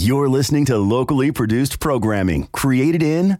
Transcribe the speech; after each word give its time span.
You're 0.00 0.30
listening 0.30 0.64
to 0.64 0.78
locally 0.78 1.30
produced 1.30 1.78
programming 1.78 2.46
created 2.52 3.02
in 3.02 3.36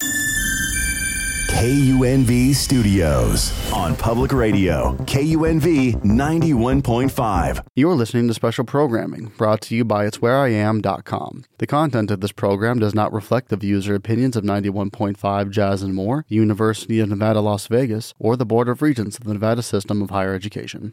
KUNV 1.48 2.54
Studios 2.54 3.72
on 3.72 3.96
public 3.96 4.30
radio, 4.30 4.94
KUNV 5.06 6.02
91.5. 6.02 7.64
You're 7.74 7.94
listening 7.94 8.28
to 8.28 8.34
special 8.34 8.64
programming 8.64 9.32
brought 9.38 9.62
to 9.62 9.74
you 9.74 9.86
by 9.86 10.06
It'sWhereIam.com. 10.06 11.44
The 11.56 11.66
content 11.66 12.10
of 12.10 12.20
this 12.20 12.32
program 12.32 12.78
does 12.78 12.94
not 12.94 13.10
reflect 13.10 13.48
the 13.48 13.56
views 13.56 13.88
or 13.88 13.94
opinions 13.94 14.36
of 14.36 14.44
91.5 14.44 15.50
Jazz 15.50 15.82
and 15.82 15.94
More, 15.94 16.26
University 16.28 17.00
of 17.00 17.08
Nevada, 17.08 17.40
Las 17.40 17.68
Vegas, 17.68 18.12
or 18.18 18.36
the 18.36 18.44
Board 18.44 18.68
of 18.68 18.82
Regents 18.82 19.16
of 19.16 19.24
the 19.24 19.32
Nevada 19.32 19.62
System 19.62 20.02
of 20.02 20.10
Higher 20.10 20.34
Education. 20.34 20.92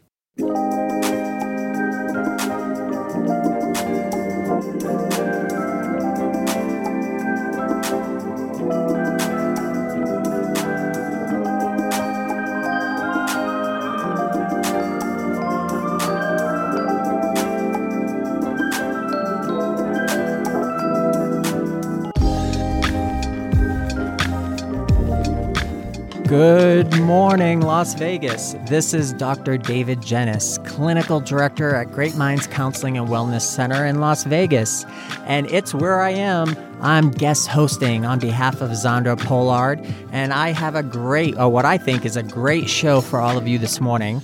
Good 26.28 26.94
morning, 27.00 27.62
Las 27.62 27.94
Vegas. 27.94 28.54
This 28.66 28.92
is 28.92 29.14
Dr. 29.14 29.56
David 29.56 30.02
Gennis, 30.02 30.62
Clinical 30.66 31.20
Director 31.20 31.74
at 31.74 31.90
Great 31.90 32.16
Minds 32.16 32.46
Counseling 32.46 32.98
and 32.98 33.08
Wellness 33.08 33.40
Center 33.40 33.86
in 33.86 33.98
Las 33.98 34.24
Vegas. 34.24 34.84
And 35.24 35.50
it's 35.50 35.72
where 35.72 36.02
I 36.02 36.10
am. 36.10 36.54
I'm 36.82 37.10
guest 37.10 37.48
hosting 37.48 38.04
on 38.04 38.18
behalf 38.18 38.60
of 38.60 38.72
Zandra 38.72 39.18
Pollard, 39.18 39.80
and 40.12 40.34
I 40.34 40.50
have 40.50 40.74
a 40.74 40.82
great, 40.82 41.34
or 41.38 41.48
what 41.48 41.64
I 41.64 41.78
think 41.78 42.04
is 42.04 42.18
a 42.18 42.22
great 42.22 42.68
show 42.68 43.00
for 43.00 43.20
all 43.20 43.38
of 43.38 43.48
you 43.48 43.58
this 43.58 43.80
morning. 43.80 44.20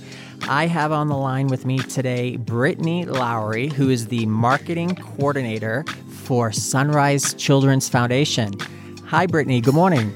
I 0.47 0.67
have 0.67 0.91
on 0.91 1.07
the 1.07 1.17
line 1.17 1.47
with 1.47 1.65
me 1.65 1.79
today 1.79 2.37
Brittany 2.37 3.05
Lowry, 3.05 3.69
who 3.69 3.89
is 3.89 4.09
the 4.09 4.27
marketing 4.27 4.93
coordinator 4.95 5.83
for 6.09 6.51
Sunrise 6.51 7.33
Children's 7.33 7.89
Foundation. 7.89 8.53
Hi, 9.07 9.25
Brittany. 9.25 9.59
Good 9.59 9.73
morning. 9.73 10.13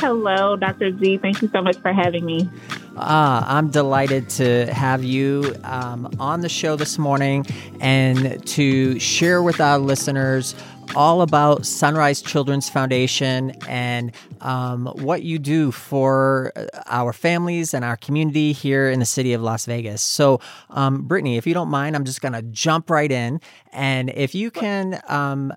Hello, 0.00 0.56
Dr. 0.56 0.98
Z. 0.98 1.18
Thank 1.18 1.42
you 1.42 1.50
so 1.52 1.60
much 1.60 1.76
for 1.76 1.92
having 1.92 2.24
me. 2.24 2.48
Ah, 2.96 3.44
I'm 3.54 3.68
delighted 3.68 4.30
to 4.30 4.64
have 4.72 5.04
you 5.04 5.54
um, 5.62 6.10
on 6.18 6.40
the 6.40 6.48
show 6.48 6.74
this 6.74 6.96
morning 6.96 7.44
and 7.80 8.42
to 8.46 8.98
share 8.98 9.42
with 9.42 9.60
our 9.60 9.78
listeners 9.78 10.54
all 10.96 11.20
about 11.20 11.66
Sunrise 11.66 12.22
Children's 12.22 12.66
Foundation 12.70 13.50
and 13.68 14.12
um, 14.40 14.86
what 14.86 15.22
you 15.22 15.38
do 15.38 15.70
for 15.70 16.54
our 16.86 17.12
families 17.12 17.74
and 17.74 17.84
our 17.84 17.98
community 17.98 18.52
here 18.52 18.88
in 18.88 19.00
the 19.00 19.04
city 19.04 19.34
of 19.34 19.42
Las 19.42 19.66
Vegas. 19.66 20.00
So, 20.00 20.40
um, 20.70 21.02
Brittany, 21.02 21.36
if 21.36 21.46
you 21.46 21.52
don't 21.52 21.68
mind, 21.68 21.94
I'm 21.94 22.04
just 22.04 22.22
going 22.22 22.32
to 22.32 22.42
jump 22.42 22.88
right 22.88 23.12
in. 23.12 23.38
And 23.70 24.10
if 24.14 24.34
you 24.34 24.50
can 24.50 25.02
um, 25.08 25.52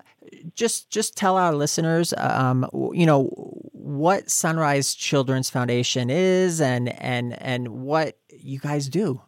just 0.54 0.90
just 0.90 1.16
tell 1.16 1.36
our 1.36 1.54
listeners, 1.54 2.12
um, 2.16 2.68
you 2.92 3.06
know, 3.06 3.30
what 3.84 4.30
Sunrise 4.30 4.94
Children's 4.94 5.50
Foundation 5.50 6.08
is 6.08 6.60
and 6.60 6.88
and 7.02 7.40
and 7.42 7.68
what 7.68 8.16
you 8.30 8.58
guys 8.58 8.88
do. 8.88 9.20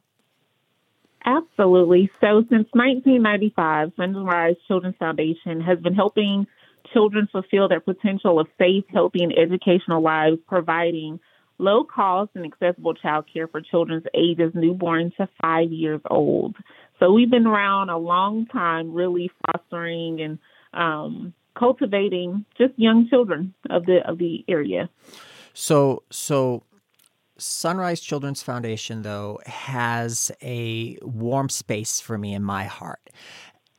Absolutely. 1.27 2.11
So 2.21 2.41
since 2.49 2.69
1995, 2.73 3.93
Sunrise 3.97 4.55
Children's 4.67 4.97
Foundation 4.97 5.61
has 5.61 5.79
been 5.81 5.95
helping 5.95 6.47
children 6.93 7.29
fulfill 7.31 7.69
their 7.69 7.81
potential 7.81 8.41
of 8.41 8.47
safe, 8.57 8.85
healthy, 8.89 9.23
and 9.23 9.37
educational 9.37 10.03
lives, 10.03 10.39
providing 10.47 11.21
low 11.59 11.85
cost 11.85 12.31
and 12.35 12.47
accessible 12.47 12.95
child 12.95 13.27
care 13.31 13.49
for 13.49 13.61
children's 13.61 14.05
ages 14.15 14.53
newborn 14.55 15.13
to 15.19 15.29
five 15.43 15.71
years 15.71 16.01
old. 16.09 16.57
So 16.99 17.13
we've 17.13 17.31
been 17.31 17.47
around 17.47 17.91
a 17.91 17.99
long 17.99 18.47
time, 18.47 18.95
really 18.95 19.31
fostering 19.45 20.21
and 20.21 20.39
um, 20.73 21.35
cultivating 21.59 22.45
just 22.59 22.73
young 22.77 23.09
children 23.09 23.55
of 23.71 23.87
the 23.87 23.99
of 24.09 24.19
the 24.19 24.45
area. 24.49 24.89
So 25.55 26.03
so 26.11 26.65
Sunrise 27.39 28.01
Children's 28.01 28.43
Foundation 28.43 29.03
though 29.03 29.41
has 29.47 30.31
a 30.43 30.99
warm 31.03 31.49
space 31.49 32.01
for 32.01 32.19
me 32.19 32.35
in 32.35 32.43
my 32.43 32.65
heart. 32.65 33.11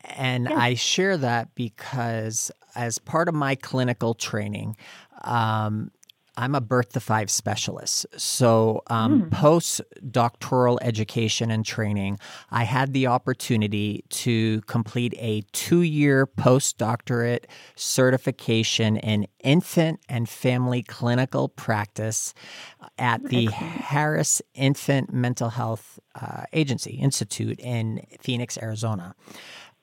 And 0.04 0.46
yes. 0.48 0.58
I 0.58 0.74
share 0.74 1.16
that 1.18 1.54
because 1.54 2.50
as 2.74 2.98
part 2.98 3.28
of 3.28 3.34
my 3.34 3.54
clinical 3.56 4.14
training, 4.14 4.76
um, 5.22 5.90
I'm 6.38 6.54
a 6.54 6.60
birth 6.60 6.92
to 6.92 7.00
five 7.00 7.32
specialist. 7.32 8.06
So, 8.16 8.82
um, 8.86 9.22
mm. 9.22 9.30
post 9.32 9.80
doctoral 10.08 10.78
education 10.82 11.50
and 11.50 11.66
training, 11.66 12.20
I 12.52 12.62
had 12.62 12.92
the 12.92 13.08
opportunity 13.08 14.04
to 14.10 14.60
complete 14.62 15.14
a 15.18 15.42
two 15.50 15.82
year 15.82 16.28
postdoctorate 16.28 17.46
certification 17.74 18.98
in 18.98 19.26
infant 19.42 19.98
and 20.08 20.28
family 20.28 20.84
clinical 20.84 21.48
practice 21.48 22.34
at 22.98 23.24
the 23.24 23.46
Harris 23.46 24.40
Infant 24.54 25.12
Mental 25.12 25.48
Health 25.48 25.98
uh, 26.14 26.44
Agency 26.52 26.92
Institute 26.92 27.58
in 27.58 28.06
Phoenix, 28.20 28.56
Arizona. 28.62 29.16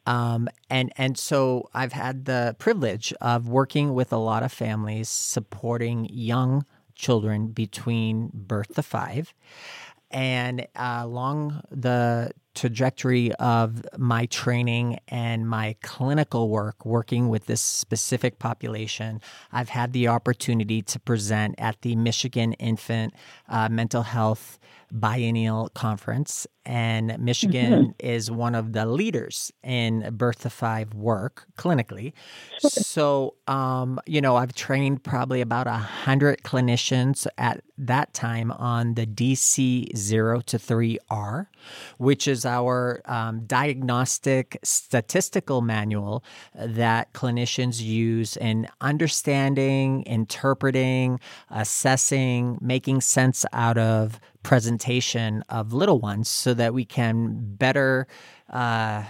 Um, 0.06 0.50
and 0.70 0.92
and 0.98 1.18
so 1.18 1.70
I've 1.74 1.94
had 1.94 2.26
the 2.26 2.56
privilege 2.60 3.14
of 3.22 3.48
working 3.48 3.94
with 3.94 4.14
a 4.14 4.18
lot 4.18 4.44
of 4.44 4.52
families 4.52 5.10
supporting 5.10 6.08
young 6.12 6.66
children 6.96 7.48
between 7.48 8.30
birth 8.34 8.76
to 8.76 8.84
five, 8.84 9.34
and 10.12 10.68
uh, 10.76 11.00
along 11.02 11.62
the 11.72 12.32
trajectory 12.56 13.34
of 13.36 13.86
my 13.98 14.26
training 14.28 15.00
and 15.08 15.48
my 15.48 15.76
clinical 15.84 16.50
work 16.50 16.86
working 16.86 17.30
with 17.30 17.46
this 17.46 17.62
specific 17.62 18.40
population, 18.40 19.22
I've 19.52 19.70
had 19.70 19.94
the 19.94 20.08
opportunity 20.08 20.82
to 20.84 21.00
present 21.00 21.56
at 21.58 21.82
the 21.82 21.96
Michigan 21.96 22.54
Infant 22.54 23.14
uh, 23.50 23.70
Mental 23.70 24.04
Health 24.04 24.58
Biennial 24.92 25.70
Conference 25.70 26.48
and 26.66 27.18
Michigan 27.20 27.72
mm-hmm. 27.72 27.92
is 28.00 28.32
one 28.32 28.56
of 28.56 28.74
the 28.74 28.86
leaders 28.86 29.52
in 29.64 30.10
birth 30.14 30.40
to 30.42 30.50
five 30.50 30.94
work 30.94 31.46
clinically. 31.58 32.14
So, 32.60 33.36
um, 33.48 34.00
you 34.06 34.22
know, 34.22 34.36
I've 34.36 34.54
trained 34.54 35.04
probably 35.04 35.42
about 35.42 35.68
a 35.68 35.74
hundred 35.74 36.44
clinicians 36.44 37.28
at 37.38 37.62
that 37.78 38.14
time 38.14 38.52
on 38.52 38.96
the 38.96 39.06
DC 39.06 39.96
zero 39.96 40.42
to 40.42 40.58
three 40.58 40.98
R, 41.10 41.50
which 41.98 42.28
is 42.28 42.45
our 42.46 43.02
um, 43.06 43.46
diagnostic 43.46 44.58
statistical 44.64 45.62
manual 45.62 46.24
that 46.56 47.14
clinicians 47.14 47.82
use 47.82 48.38
in 48.38 48.68
understanding, 48.82 50.04
interpreting, 50.04 51.20
assessing, 51.50 52.58
making 52.62 53.02
sense 53.02 53.46
out 53.54 53.78
of 53.78 54.20
presentation 54.44 55.44
of 55.50 55.74
little 55.74 56.00
ones 56.00 56.30
so 56.30 56.54
that 56.54 56.74
we 56.74 56.86
can 56.86 57.56
better 57.56 58.08
uh, 58.52 59.04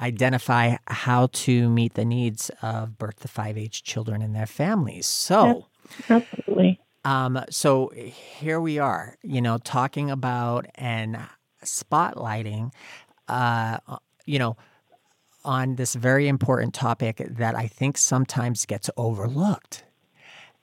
identify 0.00 0.76
how 0.88 1.28
to 1.32 1.68
meet 1.68 1.94
the 1.94 2.04
needs 2.04 2.50
of 2.62 2.98
birth 2.98 3.20
to 3.20 3.28
five 3.28 3.56
age 3.56 3.82
children 3.82 4.22
and 4.22 4.34
their 4.34 4.46
families. 4.46 5.06
So, 5.06 5.66
absolutely. 6.08 6.80
Um, 7.04 7.44
so 7.50 7.90
here 7.94 8.60
we 8.60 8.78
are, 8.78 9.16
you 9.22 9.40
know, 9.40 9.58
talking 9.58 10.10
about 10.10 10.66
and 10.76 11.18
spotlighting, 11.62 12.72
uh, 13.28 13.78
you 14.26 14.38
know, 14.38 14.56
on 15.44 15.76
this 15.76 15.94
very 15.94 16.28
important 16.28 16.74
topic 16.74 17.16
that 17.28 17.56
I 17.56 17.66
think 17.66 17.98
sometimes 17.98 18.64
gets 18.66 18.88
overlooked 18.96 19.84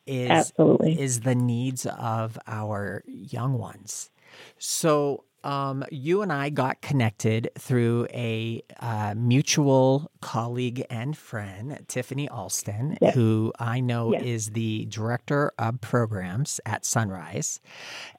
is 0.07 0.31
Absolutely. 0.31 0.99
is 0.99 1.21
the 1.21 1.35
needs 1.35 1.85
of 1.85 2.39
our 2.47 3.03
young 3.05 3.57
ones. 3.57 4.09
So 4.57 5.25
um, 5.43 5.83
you 5.91 6.21
and 6.21 6.31
I 6.31 6.49
got 6.49 6.81
connected 6.81 7.49
through 7.57 8.07
a 8.13 8.61
uh, 8.79 9.13
mutual 9.15 10.11
colleague 10.21 10.85
and 10.89 11.17
friend, 11.17 11.83
Tiffany 11.87 12.27
Alston, 12.29 12.97
yes. 13.01 13.15
who 13.15 13.53
I 13.59 13.79
know 13.79 14.13
yes. 14.13 14.23
is 14.23 14.49
the 14.51 14.85
director 14.85 15.51
of 15.57 15.81
programs 15.81 16.59
at 16.65 16.85
Sunrise. 16.85 17.61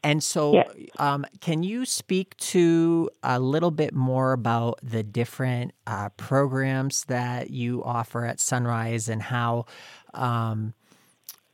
And 0.02 0.22
so, 0.22 0.54
yes. 0.54 0.68
um, 0.98 1.26
can 1.40 1.62
you 1.62 1.84
speak 1.84 2.36
to 2.38 3.10
a 3.22 3.38
little 3.38 3.70
bit 3.70 3.94
more 3.94 4.32
about 4.32 4.80
the 4.82 5.02
different 5.02 5.72
uh, 5.86 6.08
programs 6.10 7.04
that 7.04 7.50
you 7.50 7.84
offer 7.84 8.24
at 8.24 8.40
Sunrise 8.40 9.08
and 9.08 9.22
how? 9.22 9.66
Um, 10.14 10.74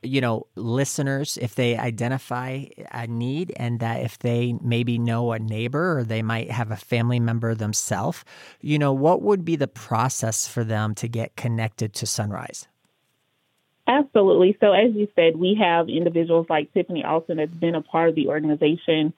you 0.03 0.21
know, 0.21 0.47
listeners, 0.55 1.37
if 1.41 1.55
they 1.55 1.77
identify 1.77 2.65
a 2.93 3.07
need 3.07 3.53
and 3.57 3.81
that 3.81 4.03
if 4.03 4.19
they 4.19 4.55
maybe 4.63 4.99
know 4.99 5.33
a 5.33 5.39
neighbor 5.39 5.99
or 5.99 6.05
they 6.05 6.23
might 6.23 6.51
have 6.51 6.71
a 6.71 6.77
family 6.77 7.19
member 7.19 7.55
themselves, 7.55 8.25
you 8.61 8.79
know, 8.79 8.93
what 8.93 9.23
would 9.23 9.45
be 9.45 9.57
the 9.57 9.69
process 9.69 10.47
for 10.47 10.65
them 10.65 10.95
to 10.97 11.09
get 11.09 11.37
connected 11.37 11.93
to 11.95 12.07
Sunrise? 12.07 12.69
Absolutely. 13.89 14.57
So, 14.61 14.73
as 14.73 14.95
you 14.95 15.09
said, 15.15 15.37
we 15.37 15.57
have 15.61 15.89
individuals 15.89 16.47
like 16.51 16.73
Tiffany 16.75 17.05
Alston 17.05 17.37
that's 17.37 17.53
been 17.53 17.77
a 17.77 17.83
part 17.83 18.09
of 18.09 18.15
the 18.17 18.29
organization 18.29 19.13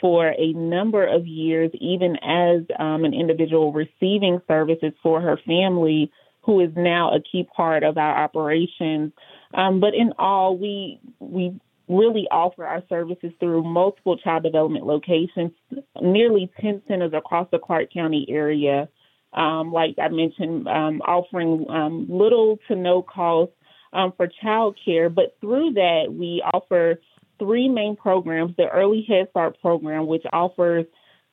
for 0.00 0.28
a 0.28 0.52
number 0.52 1.06
of 1.06 1.26
years, 1.26 1.70
even 1.74 2.16
as 2.22 2.62
um, 2.78 3.04
an 3.04 3.14
individual 3.14 3.72
receiving 3.72 4.40
services 4.48 4.92
for 5.02 5.20
her 5.20 5.38
family, 5.46 6.10
who 6.42 6.60
is 6.60 6.70
now 6.76 7.14
a 7.14 7.20
key 7.20 7.46
part 7.56 7.82
of 7.82 7.98
our 7.98 8.24
operations. 8.24 9.12
Um, 9.56 9.80
but 9.80 9.94
in 9.94 10.12
all, 10.18 10.56
we 10.56 11.00
we 11.18 11.58
really 11.88 12.26
offer 12.30 12.64
our 12.64 12.82
services 12.88 13.32
through 13.40 13.62
multiple 13.64 14.16
child 14.18 14.42
development 14.42 14.86
locations, 14.86 15.52
nearly 16.00 16.50
10 16.60 16.82
centers 16.88 17.12
across 17.14 17.48
the 17.50 17.58
Clark 17.58 17.92
County 17.92 18.26
area. 18.28 18.88
Um, 19.32 19.72
like 19.72 19.96
I 20.00 20.08
mentioned, 20.08 20.66
um, 20.68 21.00
offering 21.00 21.66
um, 21.70 22.06
little 22.08 22.58
to 22.68 22.76
no 22.76 23.02
cost 23.02 23.52
um, 23.92 24.12
for 24.16 24.28
child 24.42 24.78
care. 24.84 25.08
But 25.08 25.36
through 25.40 25.74
that, 25.74 26.06
we 26.10 26.42
offer 26.52 27.00
three 27.38 27.68
main 27.68 27.96
programs 27.96 28.56
the 28.56 28.68
Early 28.68 29.04
Head 29.08 29.28
Start 29.30 29.60
program, 29.60 30.06
which 30.06 30.24
offers 30.32 30.86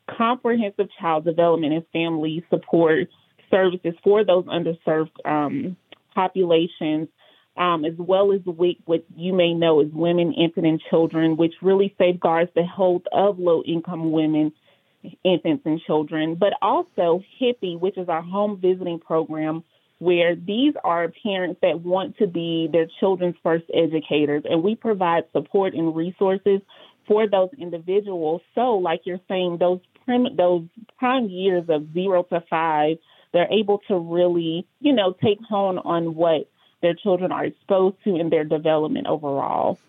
comprehensive 0.10 0.88
child 1.00 1.26
development 1.26 1.74
and 1.74 1.86
family 1.94 2.46
support 2.50 3.10
services 3.50 3.94
for 4.04 4.24
those 4.24 4.46
underserved 4.46 5.12
um, 5.26 5.78
populations. 6.14 7.08
Um, 7.56 7.86
as 7.86 7.94
well 8.00 8.34
as 8.34 8.42
the 8.44 8.52
WIC, 8.52 8.78
what 8.86 9.06
you 9.16 9.32
may 9.32 9.54
know 9.54 9.80
as 9.80 9.88
Women, 9.92 10.34
Infant, 10.34 10.66
and 10.66 10.82
Children, 10.90 11.38
which 11.38 11.54
really 11.62 11.94
safeguards 12.00 12.50
the 12.56 12.64
health 12.64 13.04
of 13.12 13.38
low 13.38 13.62
income 13.62 14.12
women, 14.12 14.54
infants, 15.24 15.64
and 15.66 15.80
children, 15.82 16.36
but 16.36 16.54
also 16.62 17.22
HIPPY, 17.40 17.78
which 17.78 17.98
is 17.98 18.10
our 18.10 18.22
home 18.22 18.60
visiting 18.60 19.00
program, 19.00 19.64
where 20.00 20.36
these 20.36 20.74
are 20.84 21.14
parents 21.24 21.60
that 21.62 21.82
want 21.82 22.18
to 22.18 22.28
be 22.28 22.68
their 22.72 22.88
children's 23.00 23.36
first 23.44 23.66
educators, 23.74 24.44
and 24.50 24.64
we 24.64 24.76
provide 24.76 25.24
support 25.32 25.74
and 25.74 25.96
resources 25.96 26.62
for 27.08 27.28
those 27.28 27.50
individuals. 27.58 28.42
So, 28.56 28.76
like 28.76 29.02
you're 29.06 29.20
saying, 29.28 29.58
those 29.60 29.80
prim- 30.06 30.36
those 30.36 30.64
prime 30.98 31.30
years 31.30 31.66
of 31.70 31.94
zero 31.94 32.24
to 32.24 32.44
five, 32.50 32.98
they're 33.32 33.52
able 33.52 33.80
to 33.88 33.98
really, 33.98 34.68
you 34.80 34.94
know, 34.94 35.14
take 35.24 35.40
home 35.42 35.80
on 35.80 36.16
what 36.16 36.50
their 36.84 36.94
children 36.94 37.32
are 37.32 37.46
exposed 37.46 37.96
to 38.04 38.16
in 38.18 38.30
their 38.30 38.44
development 38.44 39.08
overall. 39.08 39.80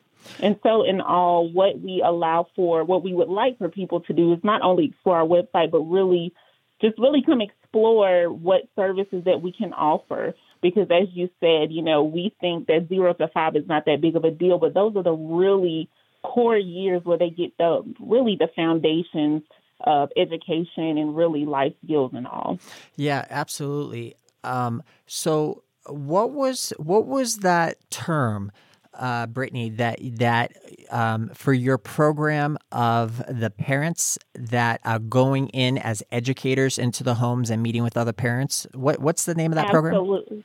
And 0.40 0.58
so, 0.62 0.84
in 0.84 1.02
all, 1.02 1.50
what 1.52 1.78
we 1.78 2.02
allow 2.02 2.46
for, 2.56 2.82
what 2.82 3.02
we 3.04 3.12
would 3.12 3.28
like 3.28 3.58
for 3.58 3.68
people 3.68 4.00
to 4.02 4.14
do 4.14 4.32
is 4.32 4.38
not 4.42 4.62
only 4.62 4.86
explore 4.86 5.18
our 5.18 5.26
website, 5.26 5.70
but 5.70 5.80
really 5.80 6.32
just 6.80 6.98
really 6.98 7.22
come 7.22 7.42
explore 7.42 8.32
what 8.32 8.62
services 8.74 9.24
that 9.24 9.42
we 9.42 9.52
can 9.52 9.74
offer. 9.74 10.34
Because 10.62 10.88
as 10.90 11.08
you 11.12 11.28
said, 11.40 11.70
you 11.72 11.82
know, 11.82 12.04
we 12.04 12.34
think 12.40 12.68
that 12.68 12.88
zero 12.88 13.12
to 13.12 13.28
five 13.28 13.54
is 13.54 13.68
not 13.68 13.84
that 13.84 14.00
big 14.00 14.16
of 14.16 14.24
a 14.24 14.30
deal, 14.30 14.58
but 14.58 14.72
those 14.72 14.96
are 14.96 15.02
the 15.02 15.12
really 15.12 15.90
core 16.22 16.56
years 16.56 17.04
where 17.04 17.18
they 17.18 17.28
get 17.28 17.56
the 17.58 17.82
really 18.00 18.36
the 18.38 18.48
foundations 18.56 19.42
of 19.80 20.10
education 20.16 20.96
and 20.96 21.14
really 21.14 21.44
life 21.44 21.74
skills 21.84 22.12
and 22.14 22.26
all. 22.26 22.58
Yeah, 22.96 23.26
absolutely. 23.28 24.14
Um, 24.42 24.82
so 25.06 25.63
what 25.88 26.32
was 26.32 26.72
what 26.78 27.06
was 27.06 27.38
that 27.38 27.78
term 27.90 28.50
uh, 28.98 29.26
Brittany, 29.26 29.70
that 29.70 29.98
that 30.18 30.56
um, 30.90 31.28
for 31.34 31.52
your 31.52 31.78
program 31.78 32.56
of 32.72 33.22
the 33.28 33.50
parents 33.50 34.18
that 34.34 34.80
are 34.84 34.98
going 34.98 35.48
in 35.48 35.78
as 35.78 36.02
educators 36.12 36.78
into 36.78 37.02
the 37.02 37.14
homes 37.14 37.50
and 37.50 37.62
meeting 37.62 37.82
with 37.82 37.96
other 37.96 38.12
parents. 38.12 38.66
What 38.72 39.00
what's 39.00 39.24
the 39.24 39.34
name 39.34 39.52
of 39.52 39.56
that 39.56 39.66
Absolutely. 39.66 39.90
program? 39.90 40.14
Absolutely. 40.20 40.44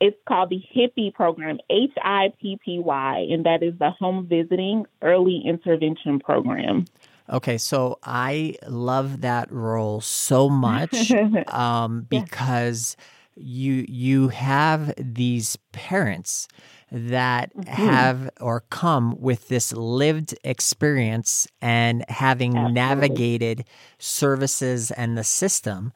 It's 0.00 0.16
called 0.26 0.50
the 0.50 0.60
HIPPY 0.74 1.14
program, 1.14 1.58
H 1.70 1.92
I 2.02 2.32
P 2.40 2.58
P 2.64 2.78
Y, 2.80 3.26
and 3.30 3.46
that 3.46 3.62
is 3.62 3.78
the 3.78 3.90
Home 3.90 4.26
Visiting 4.26 4.86
Early 5.00 5.42
Intervention 5.44 6.18
Program. 6.18 6.86
Okay, 7.30 7.56
so 7.56 7.98
I 8.02 8.56
love 8.66 9.20
that 9.20 9.50
role 9.52 10.00
so 10.00 10.48
much 10.48 11.12
um, 11.46 12.04
because 12.10 12.96
you 13.36 13.84
you 13.88 14.28
have 14.28 14.92
these 14.96 15.56
parents 15.72 16.48
that 16.90 17.54
mm-hmm. 17.56 17.70
have 17.70 18.30
or 18.40 18.64
come 18.70 19.16
with 19.18 19.48
this 19.48 19.72
lived 19.72 20.34
experience 20.44 21.46
and 21.60 22.04
having 22.08 22.50
Absolutely. 22.50 22.74
navigated 22.74 23.64
services 23.98 24.90
and 24.90 25.16
the 25.16 25.24
system 25.24 25.92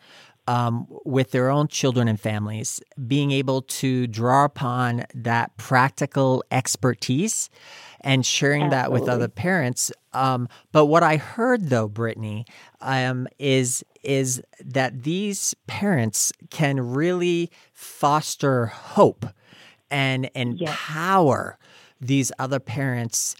um, 0.49 0.87
with 1.05 1.33
their 1.33 1.51
own 1.51 1.69
children 1.69 2.09
and 2.09 2.21
families, 2.21 2.81
being 3.07 3.31
able 3.31 3.63
to 3.63 4.07
draw 4.07 4.45
upon 4.45 5.05
that 5.15 5.57
practical 5.57 6.45
expertise 6.51 7.51
and 8.07 8.25
sharing 8.25 8.63
Absolutely. 8.63 8.77
that 8.77 8.93
with 8.93 9.09
other 9.09 9.29
parents. 9.29 9.91
Um, 10.13 10.49
but 10.71 10.87
what 10.87 11.03
I 11.03 11.17
heard 11.17 11.71
though, 11.71 11.89
Brittany, 11.89 12.47
um, 12.81 13.27
is 13.39 13.85
is 14.05 14.41
that 14.65 15.03
these 15.03 15.55
parents 15.67 16.33
can 16.51 16.81
really 16.81 17.51
foster 17.73 18.67
hope 18.67 19.27
and 19.91 20.31
empower 20.37 21.59
yes. 21.59 22.09
these 22.09 22.33
other 22.39 22.61
parents 22.61 23.35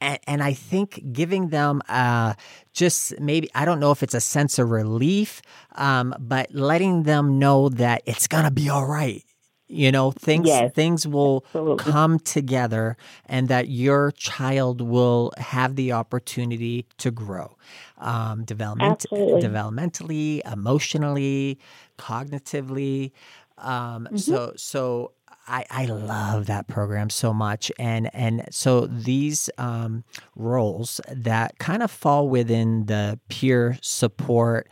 and, 0.00 0.18
and, 0.28 0.42
I 0.44 0.52
think 0.52 1.12
giving 1.12 1.48
them 1.48 1.82
uh, 1.88 2.34
just 2.72 3.18
maybe 3.18 3.50
I 3.52 3.64
don't 3.64 3.80
know 3.80 3.90
if 3.90 4.04
it's 4.04 4.14
a 4.14 4.20
sense 4.20 4.60
of 4.60 4.70
relief, 4.70 5.42
um, 5.74 6.14
but 6.20 6.54
letting 6.54 7.02
them 7.02 7.40
know 7.40 7.68
that 7.70 8.02
it's 8.06 8.28
gonna 8.28 8.52
be 8.52 8.68
all 8.68 8.86
right. 8.86 9.24
You 9.70 9.92
know, 9.92 10.10
things 10.10 10.46
yes. 10.46 10.72
things 10.72 11.06
will 11.06 11.44
Absolutely. 11.46 11.84
come 11.92 12.18
together, 12.20 12.96
and 13.26 13.48
that 13.48 13.68
your 13.68 14.12
child 14.12 14.80
will 14.80 15.32
have 15.36 15.76
the 15.76 15.92
opportunity 15.92 16.86
to 16.96 17.10
grow, 17.10 17.56
um, 17.98 18.44
development, 18.44 19.04
developmentally, 19.10 20.40
emotionally, 20.50 21.58
cognitively. 21.98 23.12
Um, 23.58 24.06
mm-hmm. 24.06 24.16
So, 24.16 24.54
so 24.56 25.12
I, 25.46 25.64
I 25.70 25.84
love 25.86 26.46
that 26.46 26.68
program 26.68 27.10
so 27.10 27.32
much, 27.34 27.72
and 27.78 28.08
and 28.14 28.46
so 28.50 28.86
these 28.86 29.50
um, 29.58 30.04
roles 30.36 31.00
that 31.10 31.58
kind 31.58 31.82
of 31.82 31.90
fall 31.90 32.28
within 32.28 32.86
the 32.86 33.18
peer 33.28 33.78
support 33.80 34.68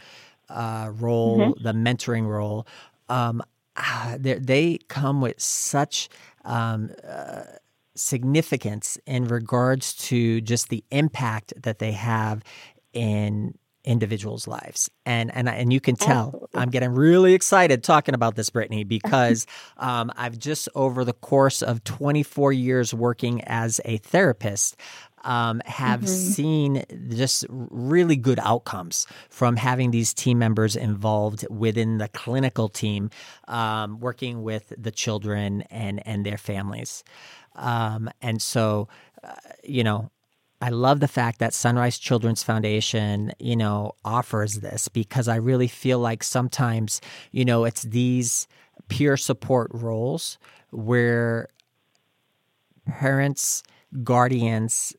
uh, 0.48 0.90
role, 0.94 1.38
mm-hmm. 1.38 1.62
the 1.62 1.72
mentoring 1.72 2.26
role, 2.26 2.66
um, 3.08 3.42
uh, 3.76 4.16
they 4.20 4.78
come 4.88 5.20
with 5.20 5.40
such 5.40 6.08
um, 6.44 6.90
uh, 7.06 7.42
significance 7.94 8.98
in 9.06 9.24
regards 9.26 9.94
to 9.94 10.40
just 10.40 10.68
the 10.68 10.84
impact 10.90 11.52
that 11.62 11.78
they 11.78 11.92
have 11.92 12.42
in 12.92 13.54
individuals' 13.86 14.48
lives. 14.48 14.90
And 15.06 15.34
and 15.34 15.48
and 15.48 15.72
you 15.72 15.80
can 15.80 15.94
tell 15.94 16.26
Absolutely. 16.26 16.60
I'm 16.60 16.70
getting 16.70 16.90
really 16.90 17.34
excited 17.34 17.84
talking 17.84 18.14
about 18.14 18.34
this, 18.34 18.50
Brittany, 18.50 18.84
because 18.84 19.46
um, 19.76 20.12
I've 20.16 20.38
just 20.38 20.68
over 20.74 21.04
the 21.04 21.12
course 21.12 21.62
of 21.62 21.84
24 21.84 22.52
years 22.52 22.92
working 22.92 23.42
as 23.44 23.80
a 23.84 23.98
therapist. 23.98 24.76
Um, 25.26 25.60
have 25.66 26.02
mm-hmm. 26.02 26.32
seen 26.34 26.84
just 27.08 27.46
really 27.50 28.14
good 28.14 28.38
outcomes 28.38 29.08
from 29.28 29.56
having 29.56 29.90
these 29.90 30.14
team 30.14 30.38
members 30.38 30.76
involved 30.76 31.44
within 31.50 31.98
the 31.98 32.06
clinical 32.06 32.68
team, 32.68 33.10
um, 33.48 33.98
working 33.98 34.44
with 34.44 34.72
the 34.78 34.92
children 34.92 35.62
and 35.62 36.06
and 36.06 36.24
their 36.24 36.38
families. 36.38 37.02
Um, 37.56 38.08
and 38.22 38.40
so, 38.40 38.88
uh, 39.24 39.34
you 39.64 39.82
know, 39.82 40.10
I 40.60 40.70
love 40.70 41.00
the 41.00 41.08
fact 41.08 41.38
that 41.40 41.52
Sunrise 41.52 41.98
Children's 41.98 42.42
Foundation, 42.42 43.32
you 43.38 43.56
know, 43.56 43.92
offers 44.04 44.60
this 44.60 44.88
because 44.88 45.28
I 45.28 45.36
really 45.36 45.68
feel 45.68 45.98
like 45.98 46.22
sometimes, 46.22 47.00
you 47.30 47.44
know, 47.44 47.64
it's 47.64 47.82
these 47.82 48.48
peer 48.88 49.16
support 49.16 49.70
roles 49.74 50.38
where 50.70 51.48
parents, 52.86 53.62
guardians 54.02 54.94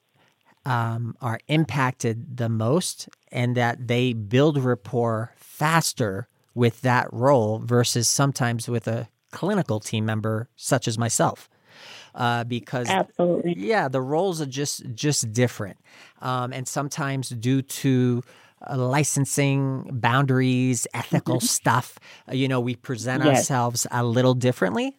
um, 0.68 1.16
are 1.22 1.40
impacted 1.48 2.36
the 2.36 2.50
most 2.50 3.08
and 3.32 3.56
that 3.56 3.88
they 3.88 4.12
build 4.12 4.58
rapport 4.58 5.34
faster 5.38 6.28
with 6.54 6.82
that 6.82 7.08
role 7.14 7.60
versus 7.60 8.10
sometimes 8.10 8.68
with 8.68 8.86
a 8.86 9.08
clinical 9.32 9.80
team 9.80 10.06
member 10.06 10.50
such 10.58 10.86
as 10.88 10.98
myself 10.98 11.50
uh, 12.16 12.44
because 12.44 12.90
absolutely 12.90 13.56
yeah 13.58 13.88
the 13.88 14.02
roles 14.02 14.42
are 14.42 14.46
just 14.46 14.84
just 14.94 15.32
different 15.32 15.78
um, 16.22 16.52
and 16.52 16.68
sometimes 16.68 17.30
due 17.30 17.62
to 17.62 18.22
uh, 18.70 18.76
licensing 18.76 19.88
boundaries 19.94 20.86
ethical 20.94 21.38
mm-hmm. 21.38 21.46
stuff 21.46 21.98
uh, 22.30 22.34
you 22.34 22.48
know 22.48 22.60
we 22.60 22.76
present 22.76 23.24
yes. 23.24 23.38
ourselves 23.38 23.88
a 23.90 24.04
little 24.04 24.34
differently 24.34 24.98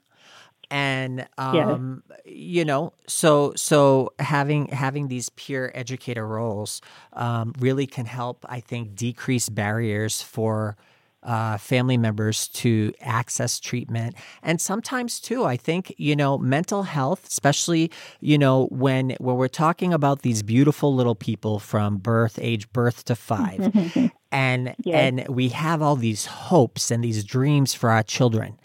and 0.71 1.27
um, 1.39 2.03
you 2.25 2.65
know 2.65 2.93
so 3.07 3.53
so 3.57 4.13
having 4.19 4.67
having 4.69 5.09
these 5.09 5.29
peer 5.31 5.73
educator 5.75 6.27
roles 6.27 6.81
um, 7.15 7.55
really 7.59 7.87
can 7.87 8.07
help 8.07 8.45
i 8.49 8.61
think 8.61 8.95
decrease 8.95 9.49
barriers 9.49 10.21
for 10.23 10.77
uh, 11.25 11.59
family 11.59 11.97
members 11.97 12.47
to 12.47 12.93
access 13.01 13.59
treatment. 13.59 14.15
And 14.43 14.61
sometimes 14.61 15.19
too 15.21 15.45
i 15.45 15.57
think 15.57 15.93
you 15.99 16.15
know 16.15 16.39
mental 16.39 16.85
health 16.85 17.27
especially 17.27 17.91
you 18.21 18.39
know 18.39 18.67
when 18.71 19.17
when 19.19 19.37
we're 19.37 19.49
talking 19.49 19.93
about 19.93 20.23
these 20.23 20.43
beautiful 20.45 20.95
little 20.95 21.17
people 21.17 21.59
from 21.59 21.97
birth 21.99 22.39
age 22.41 22.71
birth 22.73 23.05
to 23.07 23.17
five 23.17 23.73
and 24.33 24.75
Yes. 24.85 24.95
and 24.95 25.29
we 25.29 25.49
have 25.49 25.83
all 25.83 25.97
these 25.97 26.27
hopes 26.27 26.91
and 26.91 27.03
these 27.03 27.25
dreams 27.25 27.75
for 27.75 27.91
our 27.91 28.05
children 28.05 28.57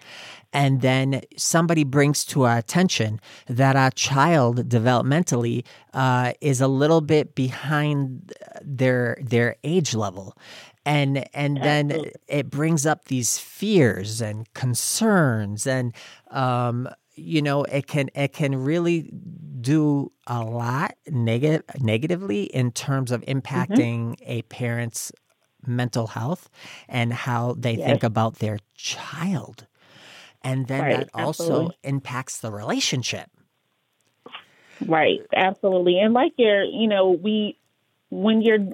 and 0.54 0.82
then 0.82 1.22
somebody 1.38 1.84
brings 1.84 2.24
to 2.26 2.44
our 2.44 2.58
attention 2.58 3.20
that 3.48 3.76
our 3.76 3.92
child 3.92 4.70
developmentally 4.70 5.66
uh, 5.94 6.34
is 6.42 6.62
a 6.62 6.68
little 6.68 7.02
bit 7.02 7.36
behind 7.36 8.34
their 8.62 9.18
their 9.22 9.56
age 9.64 9.94
level 9.96 10.38
and 10.86 11.28
and 11.34 11.64
then 11.64 11.92
Absolutely. 11.92 12.14
it 12.28 12.50
brings 12.50 12.86
up 12.86 13.06
these 13.06 13.38
fears 13.38 14.22
and 14.22 14.52
concerns 14.54 15.68
and 15.68 15.94
um, 16.32 16.88
you 17.16 17.42
know 17.42 17.64
it 17.66 17.88
can 17.88 18.10
it 18.16 18.34
can 18.34 18.56
really 18.56 19.10
do 19.62 20.12
a 20.28 20.44
lot 20.44 20.96
negative 21.10 21.64
negatively 21.80 22.44
in 22.44 22.72
terms 22.72 23.12
of 23.12 23.22
impacting 23.24 24.16
a 24.26 24.42
parent's 24.44 25.12
mental 25.66 26.08
health 26.08 26.50
and 26.90 27.14
how 27.14 27.56
they 27.58 27.78
Yes. 27.78 27.86
think 27.86 28.04
about 28.04 28.40
their 28.40 28.60
child 28.76 29.68
and 30.44 30.68
then 30.68 30.82
Right, 30.82 30.92
that 30.92 31.10
also 31.14 31.30
absolutely. 31.30 31.78
impacts 31.84 32.40
the 32.40 32.52
relationship 32.52 33.30
Right, 34.88 35.22
absolutely. 35.36 36.00
And 36.00 36.14
like 36.14 36.34
you're, 36.38 36.64
you 36.64 36.88
know, 36.88 37.12
we, 37.12 37.58
when 38.10 38.42
you're 38.42 38.68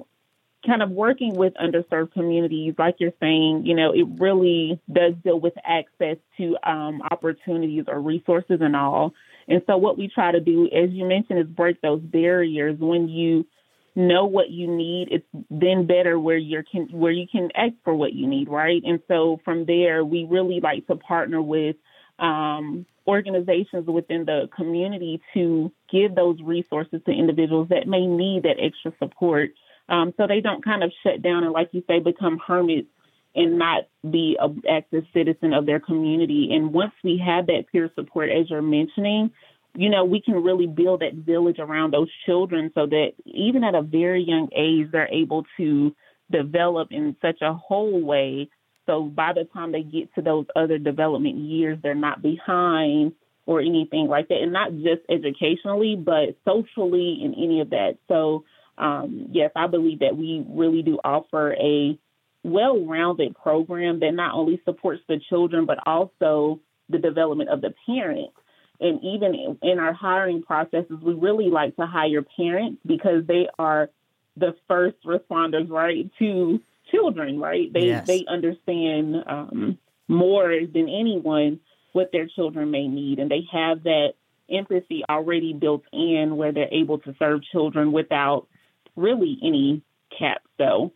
kind 0.66 0.82
of 0.82 0.90
working 0.90 1.34
with 1.34 1.54
underserved 1.54 2.12
communities, 2.12 2.74
like 2.78 2.96
you're 2.98 3.12
saying, 3.20 3.62
you 3.64 3.74
know, 3.74 3.92
it 3.92 4.06
really 4.18 4.80
does 4.92 5.14
deal 5.24 5.38
with 5.38 5.54
access 5.64 6.16
to 6.36 6.56
um, 6.62 7.02
opportunities 7.10 7.84
or 7.88 8.00
resources 8.00 8.58
and 8.60 8.76
all. 8.76 9.14
And 9.48 9.62
so, 9.66 9.76
what 9.76 9.98
we 9.98 10.08
try 10.08 10.32
to 10.32 10.40
do, 10.40 10.66
as 10.66 10.90
you 10.90 11.06
mentioned, 11.06 11.38
is 11.40 11.46
break 11.46 11.80
those 11.80 12.00
barriers. 12.00 12.78
When 12.78 13.08
you 13.08 13.46
know 13.94 14.26
what 14.26 14.50
you 14.50 14.66
need, 14.66 15.08
it's 15.10 15.26
then 15.50 15.86
better 15.86 16.18
where 16.18 16.36
you 16.36 16.62
can 16.70 16.88
where 16.92 17.12
you 17.12 17.26
can 17.30 17.50
ask 17.54 17.74
for 17.84 17.94
what 17.94 18.12
you 18.12 18.26
need, 18.26 18.48
right? 18.48 18.82
And 18.84 19.00
so, 19.08 19.40
from 19.44 19.66
there, 19.66 20.04
we 20.04 20.24
really 20.24 20.60
like 20.60 20.86
to 20.86 20.96
partner 20.96 21.40
with 21.40 21.76
um, 22.18 22.86
organizations 23.06 23.86
within 23.86 24.24
the 24.24 24.48
community 24.54 25.20
to 25.34 25.72
give 25.90 26.14
those 26.14 26.38
resources 26.42 27.00
to 27.06 27.12
individuals 27.12 27.68
that 27.70 27.86
may 27.86 28.06
need 28.06 28.44
that 28.44 28.56
extra 28.60 28.92
support 28.98 29.50
um, 29.90 30.14
so 30.16 30.26
they 30.26 30.40
don't 30.40 30.64
kind 30.64 30.84
of 30.84 30.92
shut 31.02 31.20
down 31.20 31.42
and, 31.42 31.52
like 31.52 31.70
you 31.72 31.82
say, 31.86 31.98
become 31.98 32.38
hermits 32.38 32.88
and 33.34 33.58
not 33.58 33.88
be 34.08 34.36
an 34.40 34.62
active 34.68 35.04
citizen 35.12 35.52
of 35.52 35.66
their 35.66 35.80
community. 35.80 36.50
And 36.52 36.72
once 36.72 36.92
we 37.02 37.20
have 37.24 37.46
that 37.46 37.64
peer 37.70 37.90
support, 37.94 38.30
as 38.30 38.48
you're 38.48 38.62
mentioning, 38.62 39.32
you 39.74 39.90
know, 39.90 40.04
we 40.04 40.20
can 40.20 40.42
really 40.42 40.66
build 40.66 41.00
that 41.00 41.14
village 41.14 41.58
around 41.58 41.92
those 41.92 42.08
children 42.26 42.70
so 42.74 42.86
that 42.86 43.12
even 43.24 43.64
at 43.64 43.74
a 43.74 43.82
very 43.82 44.22
young 44.22 44.48
age, 44.56 44.90
they're 44.90 45.12
able 45.12 45.44
to 45.56 45.94
develop 46.30 46.88
in 46.90 47.16
such 47.20 47.40
a 47.42 47.52
whole 47.52 48.00
way 48.00 48.48
so 48.90 49.04
by 49.04 49.32
the 49.32 49.44
time 49.44 49.70
they 49.70 49.82
get 49.82 50.12
to 50.16 50.22
those 50.22 50.46
other 50.56 50.76
development 50.76 51.36
years, 51.36 51.78
they're 51.80 51.94
not 51.94 52.22
behind 52.22 53.12
or 53.46 53.60
anything 53.60 54.08
like 54.08 54.28
that. 54.28 54.42
And 54.42 54.52
not 54.52 54.72
just 54.72 55.02
educationally, 55.08 55.94
but 55.96 56.36
socially 56.44 57.20
and 57.22 57.34
any 57.34 57.60
of 57.60 57.70
that. 57.70 57.98
So, 58.08 58.44
um, 58.78 59.28
yes, 59.30 59.52
I 59.54 59.68
believe 59.68 60.00
that 60.00 60.16
we 60.16 60.44
really 60.48 60.82
do 60.82 60.98
offer 61.04 61.52
a 61.54 61.96
well 62.42 62.84
rounded 62.84 63.36
program 63.36 64.00
that 64.00 64.12
not 64.12 64.34
only 64.34 64.60
supports 64.64 65.02
the 65.06 65.20
children, 65.28 65.66
but 65.66 65.78
also 65.86 66.58
the 66.88 66.98
development 66.98 67.50
of 67.50 67.60
the 67.60 67.72
parents. 67.86 68.34
And 68.80 69.02
even 69.04 69.58
in 69.62 69.78
our 69.78 69.92
hiring 69.92 70.42
processes, 70.42 70.98
we 71.02 71.14
really 71.14 71.50
like 71.50 71.76
to 71.76 71.86
hire 71.86 72.22
parents 72.22 72.80
because 72.86 73.26
they 73.26 73.48
are 73.58 73.90
the 74.36 74.54
first 74.68 74.96
responders, 75.04 75.68
right, 75.68 76.10
to 76.18 76.60
children, 76.90 77.38
right? 77.38 77.72
They 77.72 77.86
Yes. 77.86 78.06
they 78.06 78.24
understand 78.28 79.16
um, 79.26 79.78
more 80.08 80.48
than 80.48 80.88
anyone 80.88 81.60
what 81.92 82.10
their 82.12 82.26
children 82.26 82.70
may 82.70 82.88
need, 82.88 83.18
and 83.18 83.30
they 83.30 83.46
have 83.52 83.82
that 83.84 84.14
empathy 84.50 85.04
already 85.08 85.52
built 85.52 85.84
in 85.92 86.36
where 86.36 86.52
they're 86.52 86.72
able 86.72 86.98
to 86.98 87.14
serve 87.18 87.42
children 87.52 87.92
without 87.92 88.48
really 88.96 89.38
any 89.42 89.82
cap. 90.16 90.42
So, 90.58 90.92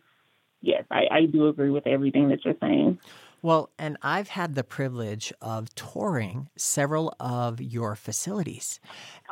yes, 0.61 0.83
I, 0.91 1.07
I 1.09 1.25
do 1.25 1.47
agree 1.47 1.69
with 1.69 1.87
everything 1.87 2.29
that 2.29 2.43
you're 2.43 2.55
saying. 2.59 2.99
Well, 3.45 3.69
and 3.77 3.95
I've 4.01 4.29
had 4.29 4.55
the 4.55 4.63
privilege 4.63 5.31
of 5.39 5.69
touring 5.75 6.49
several 6.57 7.13
of 7.19 7.61
your 7.61 7.95
facilities, 7.95 8.79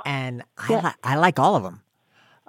and 0.05 0.43
I, 0.55 0.75
li- 0.75 0.91
I 1.03 1.15
like 1.15 1.39
all 1.39 1.55
of 1.55 1.63
them. 1.63 1.81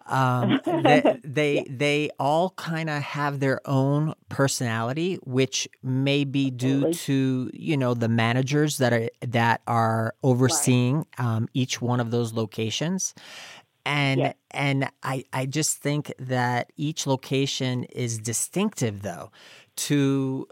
Um, 0.07 0.59
they, 0.71 1.05
they 1.25 1.65
they 1.71 2.11
all 2.19 2.51
kind 2.51 2.91
of 2.91 3.03
have 3.03 3.41
their 3.41 3.63
own 3.67 4.13
personality, 4.29 5.15
which 5.23 5.67
may 5.83 6.25
be 6.25 6.51
due 6.51 6.85
Absolutely. 6.85 6.93
to 7.07 7.51
you 7.55 7.79
know 7.79 7.95
the 7.95 8.09
managers 8.11 8.77
that 8.77 8.93
are 8.93 9.09
that 9.23 9.63
are 9.67 10.15
overseeing 10.23 11.07
um, 11.17 11.49
each 11.55 11.81
one 11.81 12.01
of 12.01 12.11
those 12.11 12.35
locations, 12.35 13.15
and 13.87 14.21
Yeah. 14.21 14.33
and 14.51 14.91
I 15.03 15.25
I 15.33 15.47
just 15.47 15.79
think 15.79 16.13
that 16.19 16.73
each 16.77 17.07
location 17.07 17.85
is 17.85 18.19
distinctive 18.19 19.03
though 19.03 19.31
to 19.77 20.47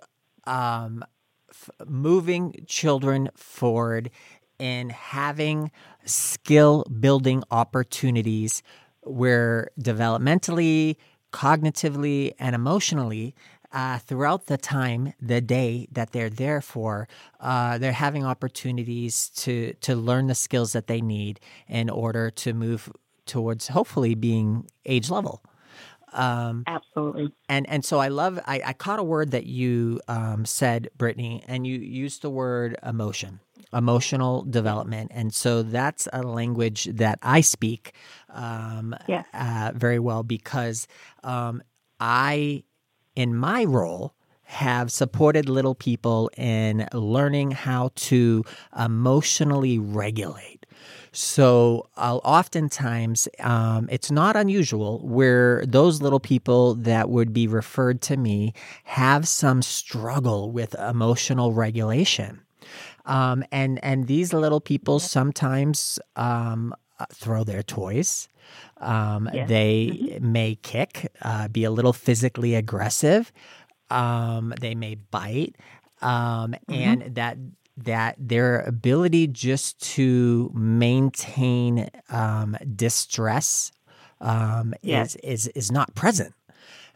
um, 0.45 1.05
f- 1.51 1.71
moving 1.87 2.65
children 2.67 3.31
forward 3.35 4.11
and 4.59 4.93
having 4.93 5.71
skill 6.05 6.85
building 7.01 7.43
opportunities 7.51 8.63
where 9.03 9.69
developmentally, 9.81 10.97
cognitively, 11.33 12.33
and 12.39 12.55
emotionally, 12.55 13.35
uh, 13.73 13.99
throughout 13.99 14.47
the 14.47 14.59
time, 14.59 15.15
the 15.21 15.41
day 15.41 15.89
that 15.91 16.13
they're 16.13 16.31
there 16.31 16.61
for, 16.61 17.09
uh, 17.41 17.79
they're 17.79 17.93
having 17.93 18.25
opportunities 18.25 19.31
to 19.31 19.73
to 19.81 19.97
learn 19.97 20.27
the 20.27 20.35
skills 20.35 20.73
that 20.75 20.87
they 20.87 21.01
need 21.01 21.41
in 21.69 21.89
order 21.89 22.31
to 22.31 22.53
move 22.53 22.91
towards 23.27 23.69
hopefully 23.69 24.15
being 24.15 24.67
age 24.85 25.11
level. 25.11 25.43
Um, 26.13 26.65
Absolutely. 26.67 27.33
and 27.49 27.69
and 27.69 27.85
so 27.85 27.99
I 27.99 28.09
love 28.09 28.39
I, 28.47 28.63
I 28.67 28.73
caught 28.73 28.99
a 28.99 29.03
word 29.05 29.31
that 29.33 29.47
you 29.47 30.01
um, 30.09 30.45
said, 30.45 30.89
Brittany, 30.97 31.45
and 31.47 31.67
you 31.67 31.79
used 31.79 32.23
the 32.23 32.31
word 32.31 32.77
emotion, 32.85 33.41
emotional 33.73 34.43
development, 34.45 35.11
and 35.15 35.35
so 35.35 35.63
that's 35.63 36.09
a 36.13 36.23
language 36.23 36.85
that 36.93 37.19
I 37.23 37.41
speak 37.43 37.95
um, 38.31 38.95
Yeah. 39.09 39.25
uh, 39.35 39.73
very 39.75 39.99
well 39.99 40.23
because 40.23 40.87
um, 41.25 41.63
I, 42.01 42.65
in 43.17 43.35
my 43.37 43.65
role. 43.65 44.15
Have 44.45 44.93
supported 44.93 45.49
little 45.49 45.75
people 45.75 46.31
in 46.37 46.87
learning 46.93 47.53
how 47.53 47.91
to 47.95 48.45
emotionally 48.79 49.79
regulate. 49.79 50.62
So, 51.13 51.89
uh, 51.97 52.17
oftentimes, 52.25 53.29
um, 53.41 53.87
it's 53.91 54.11
not 54.11 54.35
unusual 54.35 55.01
where 55.07 55.65
those 55.67 56.01
little 56.01 56.21
people 56.21 56.75
that 56.77 57.11
would 57.11 57.33
be 57.35 57.47
referred 57.47 58.01
to 58.03 58.17
me 58.17 58.55
have 58.85 59.29
some 59.29 59.61
struggle 59.61 60.51
with 60.51 60.75
emotional 60.75 61.53
regulation. 61.53 62.41
Um, 63.05 63.45
and, 63.53 63.79
and 63.85 64.07
these 64.07 64.33
little 64.33 64.61
people 64.61 65.01
sometimes 65.01 65.99
um, 66.17 66.75
uh, 66.99 67.05
throw 67.13 67.45
their 67.45 67.63
toys. 67.63 68.29
Um. 68.79 69.29
They 69.47 70.19
may 70.21 70.57
kick, 70.63 71.13
uh, 71.23 71.49
be 71.49 71.65
a 71.65 71.71
little 71.71 71.93
physically 71.93 72.55
aggressive. 72.55 73.33
Um, 73.91 74.55
they 74.61 74.75
may 74.75 74.95
bite. 75.11 75.57
Um, 76.01 76.55
And 76.69 77.15
that 77.15 77.37
that 77.77 78.17
their 78.19 78.61
ability 78.61 79.27
just 79.27 79.81
to 79.95 80.51
maintain 80.55 81.89
um, 82.11 82.57
distress 82.77 83.73
um, 84.21 84.75
is 84.83 85.17
is 85.17 85.49
is 85.49 85.71
not 85.73 85.95
present. 85.95 86.35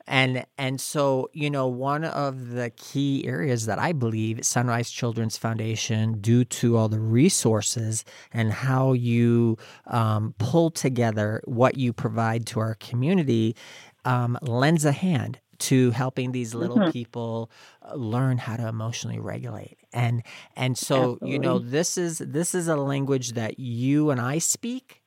And 0.09 0.47
and 0.57 0.81
so 0.81 1.29
you 1.33 1.51
know 1.51 1.67
one 1.67 2.05
of 2.05 2.51
the 2.51 2.71
key 2.71 3.27
areas 3.27 3.67
that 3.67 3.79
I 3.81 3.93
believe 3.93 4.45
Sunrise 4.45 4.91
Children's 4.91 5.37
Foundation, 5.37 6.21
due 6.21 6.45
to 6.45 6.77
all 6.77 6.89
the 6.89 7.01
resources 7.01 8.05
and 8.33 8.53
how 8.53 8.93
you 8.93 9.59
um, 9.87 10.35
pull 10.39 10.71
together 10.71 11.43
what 11.45 11.77
you 11.77 11.93
provide 11.93 12.47
to 12.47 12.61
our 12.61 12.77
community, 12.77 13.57
um, 14.05 14.39
lends 14.43 14.85
a 14.85 14.93
hand 14.93 15.41
to 15.59 15.91
helping 15.91 16.33
these 16.33 16.55
little 16.55 16.91
people 16.93 17.51
uh, 17.83 17.95
learn 17.95 18.39
how 18.39 18.57
to 18.57 18.69
emotionally 18.69 19.19
regulate. 19.19 19.79
And 19.97 20.23
and 20.55 20.77
so 20.79 21.15
Absolutely. 21.15 21.31
you 21.31 21.39
know 21.39 21.59
this 21.59 21.99
is 21.99 22.19
this 22.19 22.55
is 22.55 22.69
a 22.69 22.77
language 22.77 23.33
that 23.33 23.59
you 23.59 24.11
and 24.11 24.21
I 24.21 24.39
speak 24.39 25.03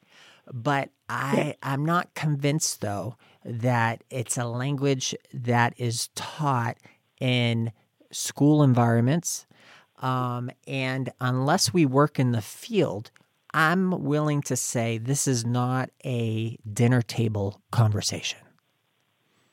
but 0.52 0.90
I 1.08 1.56
I'm 1.64 1.86
not 1.86 2.14
convinced 2.16 2.82
though 2.82 3.16
that 3.46 4.04
it's 4.10 4.38
a 4.38 4.46
language 4.46 5.16
that 5.34 5.74
is 5.78 6.10
taught 6.16 6.78
in 7.22 7.72
school 8.12 8.64
environments 8.64 9.46
um, 10.00 10.50
and 10.68 11.12
unless 11.22 11.74
we 11.74 11.86
work 11.86 12.20
in 12.20 12.32
the 12.32 12.42
field 12.42 13.12
I'm 13.54 14.04
willing 14.04 14.42
to 14.44 14.56
say 14.56 14.98
this 14.98 15.28
is 15.28 15.46
not 15.46 15.90
a 16.06 16.58
dinner 16.72 17.02
table 17.02 17.62
conversation. 17.72 18.40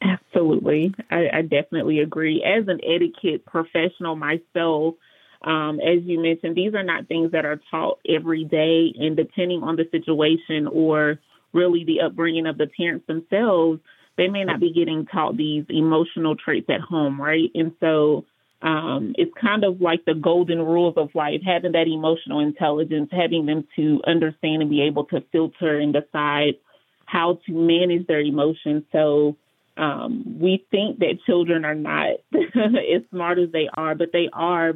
Absolutely. 0.03 0.95
I, 1.11 1.29
I 1.33 1.43
definitely 1.43 2.01
agree. 2.01 2.45
As 2.45 2.69
an 2.69 2.81
etiquette 2.85 3.47
professional 3.47 4.15
myself, 4.15 4.97
um, 5.43 5.81
as 5.81 6.03
you 6.05 6.21
mentioned, 6.21 6.57
these 6.57 6.75
are 6.75 6.83
not 6.83 7.09
things 7.09 7.33
that 7.33 7.45
are 7.45 7.61
taught 7.71 8.01
every 8.09 8.45
day. 8.45 8.93
And 8.99 9.17
depending 9.17 9.63
on 9.63 9.77
the 9.77 9.89
situation 9.91 10.67
or 10.67 11.19
really 11.53 11.85
the 11.85 12.01
upbringing 12.01 12.47
of 12.47 12.59
the 12.59 12.67
parents 12.67 13.07
themselves, 13.07 13.81
they 14.17 14.29
may 14.29 14.45
not 14.45 14.61
be 14.61 14.73
getting 14.73 15.07
taught 15.07 15.37
these 15.37 15.65
emotional 15.69 16.37
traits 16.37 16.69
at 16.71 16.81
home, 16.81 17.21
right? 17.21 17.51
And 17.55 17.73
so 17.81 18.25
um, 18.63 19.15
it's 19.19 19.33
kind 19.39 19.65
of 19.65 19.81
like 19.81 20.05
the 20.05 20.15
golden 20.15 20.61
rules 20.61 20.95
of 20.97 21.15
life, 21.15 21.43
having 21.45 21.73
that 21.73 21.87
emotional 21.87 22.41
intelligence, 22.41 23.11
having 23.13 23.47
them 23.47 23.67
to 23.77 24.01
understand 24.07 24.63
and 24.63 24.71
be 24.71 24.83
able 24.83 25.05
to 25.07 25.23
filter 25.33 25.79
and 25.79 25.93
decide 25.93 26.55
how 27.05 27.39
to 27.47 27.53
manage 27.53 28.07
their 28.07 28.21
emotions. 28.21 28.85
So 28.91 29.37
um, 29.77 30.39
we 30.41 30.65
think 30.71 30.99
that 31.01 31.21
children 31.27 31.65
are 31.65 31.75
not 31.75 32.09
as 32.35 33.03
smart 33.11 33.39
as 33.39 33.53
they 33.53 33.69
are, 33.73 33.95
but 33.95 34.13
they 34.13 34.29
are 34.33 34.73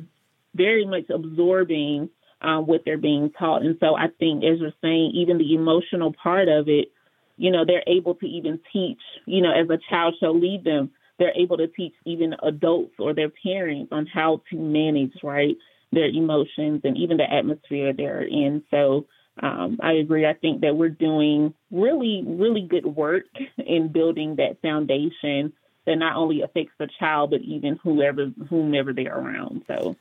very 0.54 0.86
much 0.86 1.10
absorbing 1.10 2.10
um, 2.42 2.66
what 2.66 2.82
they're 2.84 2.98
being 2.98 3.30
taught. 3.30 3.62
And 3.62 3.76
so 3.80 3.96
I 3.96 4.08
think, 4.18 4.44
as 4.44 4.60
you're 4.60 4.72
saying, 4.80 5.12
even 5.14 5.38
the 5.38 5.54
emotional 5.54 6.12
part 6.12 6.48
of 6.48 6.68
it, 6.68 6.88
you 7.36 7.50
know, 7.50 7.64
they're 7.64 7.84
able 7.86 8.14
to 8.16 8.26
even 8.26 8.60
teach, 8.72 9.00
you 9.26 9.42
know, 9.42 9.52
as 9.52 9.68
a 9.70 9.78
child 9.90 10.14
shall 10.20 10.38
lead 10.38 10.64
them 10.64 10.90
they're 11.20 11.36
able 11.36 11.58
to 11.58 11.68
teach 11.68 11.92
even 12.04 12.34
adults 12.42 12.94
or 12.98 13.14
their 13.14 13.28
parents 13.28 13.92
on 13.92 14.06
how 14.06 14.42
to 14.50 14.56
manage 14.56 15.12
right 15.22 15.56
their 15.92 16.06
emotions 16.06 16.80
and 16.82 16.96
even 16.96 17.18
the 17.18 17.30
atmosphere 17.30 17.92
they're 17.92 18.22
in. 18.22 18.64
So 18.70 19.06
um, 19.40 19.78
I 19.82 19.92
agree. 19.92 20.26
I 20.26 20.32
think 20.32 20.62
that 20.62 20.76
we're 20.76 20.88
doing 20.88 21.52
really, 21.70 22.24
really 22.26 22.62
good 22.62 22.86
work 22.86 23.24
in 23.58 23.92
building 23.92 24.36
that 24.36 24.62
foundation 24.62 25.52
that 25.86 25.96
not 25.96 26.16
only 26.16 26.40
affects 26.40 26.72
the 26.78 26.88
child 26.98 27.30
but 27.30 27.42
even 27.42 27.78
whoever 27.82 28.32
whomever 28.48 28.92
they're 28.92 29.16
around. 29.16 29.62
So 29.66 29.96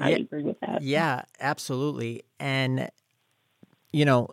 I 0.00 0.10
yeah, 0.10 0.16
agree 0.16 0.42
with 0.42 0.58
that. 0.60 0.82
Yeah, 0.82 1.22
absolutely. 1.40 2.24
And 2.38 2.90
you 3.92 4.04
know, 4.04 4.28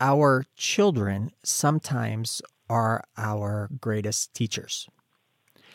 our 0.00 0.44
children 0.56 1.30
sometimes 1.42 2.40
are 2.70 3.04
our 3.16 3.68
greatest 3.80 4.34
teachers. 4.34 4.88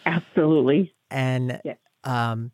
Absolutely. 0.06 0.94
And 1.12 1.62
yeah. 1.64 1.76
um 2.04 2.52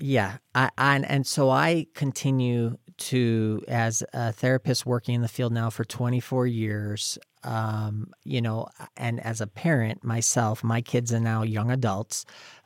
yeah, 0.00 0.36
I, 0.54 0.70
I 0.78 0.96
and 0.98 1.26
so 1.26 1.50
I 1.50 1.86
continue 1.94 2.78
to 2.98 3.62
as 3.66 4.04
a 4.12 4.32
therapist 4.32 4.86
working 4.86 5.14
in 5.16 5.22
the 5.22 5.28
field 5.28 5.52
now 5.52 5.70
for 5.70 5.84
24 5.84 6.46
years 6.46 7.18
um, 7.44 8.12
you 8.24 8.40
know 8.40 8.66
and 8.96 9.20
as 9.20 9.40
a 9.40 9.46
parent 9.46 10.02
myself 10.02 10.64
my 10.64 10.80
kids 10.80 11.12
are 11.12 11.20
now 11.20 11.42
young 11.42 11.70
adults 11.70 12.24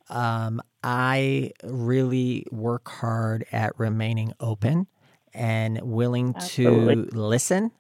um, 0.08 0.60
i 0.82 1.50
really 1.64 2.46
work 2.50 2.88
hard 2.88 3.44
at 3.52 3.78
remaining 3.78 4.32
open 4.40 4.86
and 5.34 5.80
willing 5.82 6.34
Absolutely. 6.36 7.10
to 7.10 7.18
listen 7.18 7.70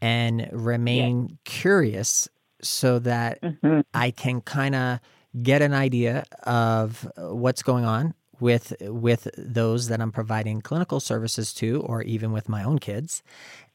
and 0.00 0.48
remain 0.52 1.28
yeah. 1.28 1.36
curious 1.44 2.28
so 2.62 2.98
that 3.00 3.40
mm-hmm. 3.40 3.80
I 3.94 4.10
can 4.10 4.40
kind 4.40 4.74
of 4.74 5.00
get 5.42 5.62
an 5.62 5.72
idea 5.72 6.24
of 6.42 7.10
what's 7.16 7.62
going 7.62 7.84
on 7.84 8.14
with 8.40 8.72
with 8.80 9.28
those 9.36 9.88
that 9.88 10.00
I'm 10.00 10.12
providing 10.12 10.60
clinical 10.60 11.00
services 11.00 11.52
to, 11.54 11.80
or 11.82 12.02
even 12.02 12.32
with 12.32 12.48
my 12.48 12.64
own 12.64 12.78
kids, 12.78 13.22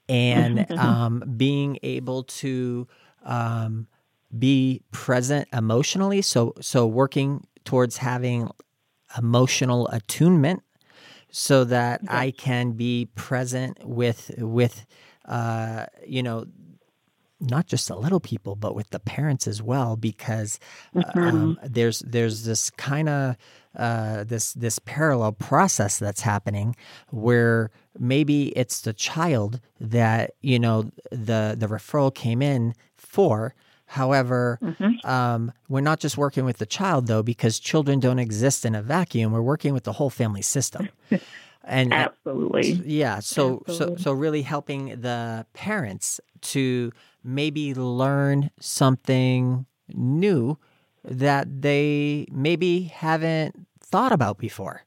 and 0.09 0.59
mm-hmm. 0.59 0.79
um, 0.79 1.23
being 1.37 1.77
able 1.83 2.23
to 2.23 2.87
um, 3.23 3.87
be 4.37 4.81
present 4.91 5.47
emotionally. 5.53 6.21
So 6.21 6.53
so 6.61 6.87
working 6.87 7.45
towards 7.63 7.97
having 7.97 8.49
emotional 9.17 9.87
attunement, 9.89 10.63
so 11.31 11.63
that 11.65 12.03
okay. 12.03 12.15
I 12.15 12.31
can 12.31 12.71
be 12.73 13.09
present 13.15 13.77
with 13.83 14.31
with 14.37 14.85
uh, 15.25 15.85
you 16.05 16.23
know 16.23 16.45
not 17.39 17.67
just 17.67 17.87
the 17.87 17.95
little 17.95 18.19
people, 18.19 18.55
but 18.55 18.75
with 18.75 18.89
the 18.89 18.99
parents 18.99 19.47
as 19.47 19.61
well, 19.61 19.95
because 19.95 20.59
mm-hmm. 20.95 21.19
um, 21.19 21.59
there's 21.63 21.99
there's 21.99 22.45
this 22.45 22.69
kind 22.71 23.09
of 23.09 23.35
uh, 23.75 24.23
this 24.23 24.53
this 24.53 24.79
parallel 24.79 25.33
process 25.33 25.99
that's 25.99 26.21
happening 26.21 26.75
where 27.09 27.71
maybe 27.99 28.49
it's 28.49 28.81
the 28.81 28.93
child 28.93 29.59
that 29.79 30.31
you 30.41 30.59
know 30.59 30.91
the 31.11 31.55
the 31.57 31.67
referral 31.67 32.13
came 32.13 32.41
in 32.41 32.73
for. 32.97 33.53
However, 33.95 34.59
mm-hmm. 34.61 35.07
um, 35.09 35.53
we're 35.69 35.79
not 35.79 36.01
just 36.01 36.17
working 36.17 36.43
with 36.43 36.57
the 36.57 36.65
child 36.65 37.07
though, 37.07 37.23
because 37.23 37.59
children 37.59 38.01
don't 38.01 38.19
exist 38.19 38.65
in 38.65 38.75
a 38.75 38.81
vacuum. 38.81 39.31
We're 39.31 39.41
working 39.41 39.73
with 39.73 39.85
the 39.85 39.93
whole 39.93 40.09
family 40.09 40.41
system. 40.41 40.89
and 41.67 41.91
absolutely 41.91 42.73
yeah 42.85 43.17
so 43.17 43.63
absolutely. 43.67 43.97
so 43.97 44.03
so 44.03 44.11
really 44.11 44.43
helping 44.43 45.01
the 45.01 45.47
parents 45.53 46.21
to 46.41 46.91
maybe 47.23 47.73
learn 47.73 48.51
something 48.59 49.65
new 49.91 50.59
that 51.03 51.47
they 51.63 52.27
maybe 52.31 52.83
haven't 52.83 53.65
thought 53.81 54.11
about 54.11 54.37
before 54.37 54.83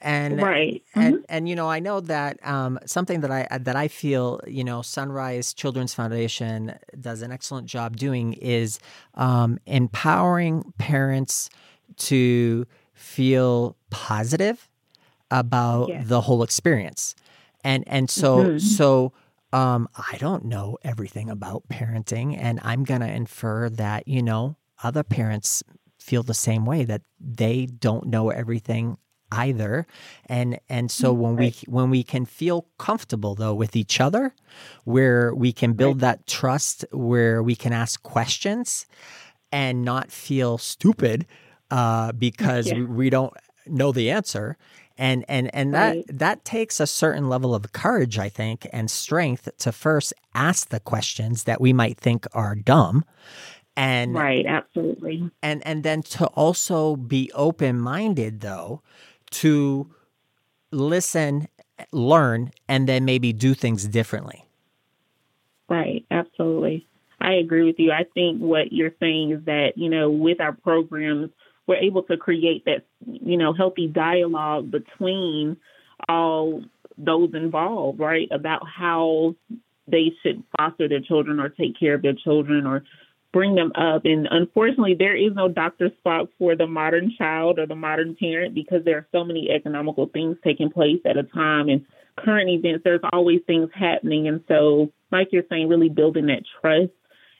and 0.00 0.40
right 0.40 0.82
mm-hmm. 0.94 1.00
and 1.00 1.24
and 1.28 1.48
you 1.48 1.56
know 1.56 1.68
i 1.68 1.80
know 1.80 2.00
that 2.00 2.38
um, 2.46 2.78
something 2.86 3.20
that 3.20 3.30
i 3.30 3.58
that 3.58 3.76
i 3.76 3.88
feel 3.88 4.40
you 4.46 4.62
know 4.62 4.82
sunrise 4.82 5.52
children's 5.52 5.94
foundation 5.94 6.74
does 7.00 7.22
an 7.22 7.32
excellent 7.32 7.66
job 7.66 7.96
doing 7.96 8.32
is 8.34 8.78
um, 9.14 9.58
empowering 9.66 10.72
parents 10.78 11.50
to 11.96 12.66
feel 12.94 13.76
positive 13.90 14.68
about 15.30 15.88
yes. 15.88 16.08
the 16.08 16.20
whole 16.20 16.42
experience 16.42 17.14
and 17.64 17.84
and 17.86 18.08
so 18.08 18.38
mm-hmm. 18.38 18.58
so 18.58 19.12
um, 19.52 19.88
I 19.96 20.18
don't 20.18 20.44
know 20.44 20.76
everything 20.84 21.30
about 21.30 21.66
parenting, 21.68 22.36
and 22.38 22.60
I'm 22.62 22.84
going 22.84 23.00
to 23.00 23.10
infer 23.10 23.70
that, 23.70 24.06
you 24.06 24.22
know, 24.22 24.56
other 24.82 25.02
parents 25.02 25.62
feel 25.98 26.22
the 26.22 26.34
same 26.34 26.64
way 26.64 26.84
that 26.84 27.02
they 27.18 27.66
don't 27.66 28.06
know 28.06 28.30
everything 28.30 28.98
either 29.30 29.86
and 30.26 30.58
and 30.68 30.90
so 30.90 31.12
when 31.12 31.36
right. 31.36 31.64
we 31.66 31.72
when 31.72 31.90
we 31.90 32.02
can 32.02 32.24
feel 32.24 32.66
comfortable 32.78 33.34
though 33.34 33.54
with 33.54 33.76
each 33.76 34.00
other 34.00 34.34
where 34.84 35.34
we 35.34 35.52
can 35.52 35.74
build 35.74 35.96
right. 35.96 36.18
that 36.18 36.26
trust 36.26 36.84
where 36.92 37.42
we 37.42 37.54
can 37.54 37.72
ask 37.72 38.02
questions 38.02 38.86
and 39.52 39.84
not 39.84 40.10
feel 40.10 40.58
stupid 40.58 41.26
uh, 41.70 42.12
because 42.12 42.68
yeah. 42.68 42.74
we, 42.74 42.84
we 42.84 43.10
don't 43.10 43.34
know 43.66 43.92
the 43.92 44.10
answer 44.10 44.56
and 44.96 45.24
and 45.28 45.54
and 45.54 45.72
that 45.74 45.90
right. 45.90 46.04
that 46.08 46.44
takes 46.44 46.80
a 46.80 46.86
certain 46.86 47.28
level 47.28 47.54
of 47.54 47.72
courage 47.72 48.18
i 48.18 48.28
think 48.28 48.66
and 48.72 48.90
strength 48.90 49.48
to 49.58 49.70
first 49.70 50.12
ask 50.34 50.70
the 50.70 50.80
questions 50.80 51.44
that 51.44 51.60
we 51.60 51.72
might 51.72 51.98
think 51.98 52.26
are 52.32 52.54
dumb 52.54 53.04
and 53.76 54.14
right 54.14 54.46
absolutely 54.46 55.30
and 55.42 55.64
and 55.66 55.84
then 55.84 56.02
to 56.02 56.26
also 56.28 56.96
be 56.96 57.30
open 57.34 57.78
minded 57.78 58.40
though 58.40 58.82
to 59.30 59.90
listen 60.70 61.48
learn 61.92 62.50
and 62.68 62.88
then 62.88 63.04
maybe 63.04 63.32
do 63.32 63.54
things 63.54 63.86
differently. 63.86 64.44
Right. 65.68 66.04
Absolutely. 66.10 66.86
I 67.20 67.34
agree 67.34 67.64
with 67.64 67.76
you. 67.78 67.92
I 67.92 68.04
think 68.14 68.40
what 68.40 68.72
you're 68.72 68.94
saying 69.00 69.32
is 69.32 69.44
that 69.46 69.72
you 69.76 69.90
know 69.90 70.10
with 70.10 70.40
our 70.40 70.52
programs 70.52 71.30
we're 71.68 71.76
able 71.76 72.02
to 72.04 72.16
create 72.16 72.64
that, 72.64 72.86
you 73.06 73.36
know, 73.36 73.52
healthy 73.52 73.86
dialogue 73.86 74.70
between 74.70 75.58
all 76.08 76.64
those 76.96 77.30
involved, 77.34 78.00
right, 78.00 78.26
about 78.32 78.62
how 78.66 79.34
they 79.86 80.10
should 80.22 80.42
foster 80.56 80.88
their 80.88 81.00
children 81.00 81.38
or 81.38 81.50
take 81.50 81.78
care 81.78 81.94
of 81.94 82.02
their 82.02 82.14
children 82.14 82.66
or 82.66 82.82
bring 83.32 83.54
them 83.54 83.72
up. 83.74 84.04
And 84.04 84.26
unfortunately, 84.30 84.96
there 84.98 85.16
is 85.16 85.32
no 85.34 85.48
Dr. 85.48 85.90
Spock 86.04 86.28
for 86.38 86.56
the 86.56 86.66
modern 86.66 87.12
child 87.16 87.58
or 87.58 87.66
the 87.66 87.74
modern 87.74 88.16
parent 88.16 88.54
because 88.54 88.84
there 88.84 88.96
are 88.98 89.08
so 89.12 89.24
many 89.24 89.50
economical 89.50 90.06
things 90.06 90.36
taking 90.42 90.70
place 90.70 91.00
at 91.04 91.16
a 91.16 91.22
time 91.22 91.68
and 91.68 91.84
current 92.16 92.48
events. 92.48 92.82
There's 92.84 93.00
always 93.12 93.40
things 93.46 93.68
happening. 93.74 94.28
And 94.28 94.42
so, 94.48 94.92
like 95.12 95.28
you're 95.32 95.44
saying, 95.50 95.68
really 95.68 95.88
building 95.88 96.26
that 96.26 96.42
trust 96.60 96.92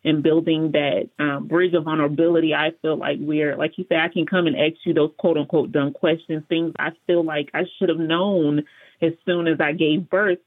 and 0.04 0.22
building 0.22 0.72
that 0.72 1.08
um, 1.18 1.48
bridge 1.48 1.74
of 1.74 1.84
vulnerability, 1.84 2.54
I 2.54 2.70
feel 2.82 2.96
like 2.96 3.16
we're, 3.20 3.56
like 3.56 3.72
you 3.76 3.84
said, 3.88 3.98
I 3.98 4.08
can 4.08 4.26
come 4.26 4.46
and 4.46 4.56
ask 4.56 4.74
you 4.84 4.94
those 4.94 5.10
quote 5.18 5.36
unquote 5.36 5.72
dumb 5.72 5.92
questions, 5.92 6.44
things 6.48 6.74
I 6.78 6.90
feel 7.06 7.24
like 7.24 7.50
I 7.54 7.62
should 7.78 7.88
have 7.88 7.98
known 7.98 8.64
as 9.02 9.12
soon 9.26 9.48
as 9.48 9.60
I 9.60 9.72
gave 9.72 10.08
birth. 10.08 10.38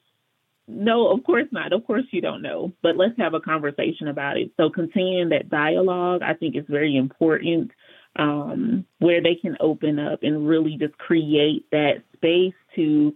No, 0.71 1.11
of 1.11 1.23
course 1.23 1.47
not. 1.51 1.73
Of 1.73 1.85
course 1.85 2.05
you 2.11 2.21
don't 2.21 2.41
know, 2.41 2.71
but 2.81 2.97
let's 2.97 3.17
have 3.17 3.33
a 3.33 3.39
conversation 3.39 4.07
about 4.07 4.37
it. 4.37 4.51
So 4.57 4.69
continuing 4.69 5.29
that 5.29 5.49
dialogue, 5.49 6.21
I 6.23 6.33
think 6.33 6.55
is 6.55 6.65
very 6.67 6.95
important 6.95 7.71
um, 8.15 8.85
where 8.99 9.21
they 9.21 9.35
can 9.35 9.57
open 9.59 9.99
up 9.99 10.23
and 10.23 10.47
really 10.47 10.77
just 10.77 10.97
create 10.97 11.65
that 11.71 12.03
space 12.15 12.53
to 12.75 13.15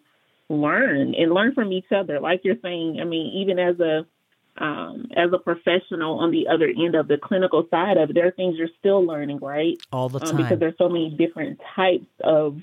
learn 0.49 1.15
and 1.15 1.33
learn 1.33 1.53
from 1.53 1.71
each 1.71 1.91
other. 1.95 2.19
Like 2.19 2.41
you're 2.43 2.59
saying, 2.61 2.99
I 3.01 3.05
mean, 3.05 3.33
even 3.41 3.59
as 3.59 3.79
a 3.79 4.05
um, 4.57 5.07
as 5.15 5.31
a 5.33 5.37
professional 5.37 6.19
on 6.19 6.31
the 6.31 6.47
other 6.47 6.67
end 6.67 6.95
of 6.95 7.09
the 7.09 7.17
clinical 7.17 7.67
side 7.69 7.97
of 7.97 8.09
it, 8.09 8.13
there 8.13 8.27
are 8.27 8.31
things 8.31 8.55
you're 8.57 8.69
still 8.79 9.05
learning, 9.05 9.39
right? 9.39 9.77
All 9.91 10.07
the 10.07 10.19
time. 10.19 10.29
Um, 10.29 10.37
because 10.37 10.59
there's 10.59 10.77
so 10.77 10.87
many 10.87 11.09
different 11.09 11.59
types 11.75 12.07
of 12.23 12.57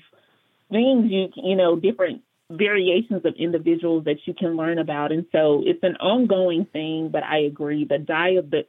things 0.71 1.11
you 1.11 1.29
you 1.35 1.55
know 1.55 1.75
different 1.75 2.23
variations 2.51 3.25
of 3.25 3.35
individuals 3.37 4.05
that 4.05 4.17
you 4.25 4.33
can 4.33 4.55
learn 4.55 4.77
about, 4.77 5.11
and 5.11 5.25
so 5.31 5.63
it's 5.65 5.83
an 5.83 5.95
ongoing 5.97 6.65
thing. 6.65 7.09
But 7.11 7.23
I 7.23 7.39
agree, 7.39 7.85
the 7.85 7.97
the 7.97 8.65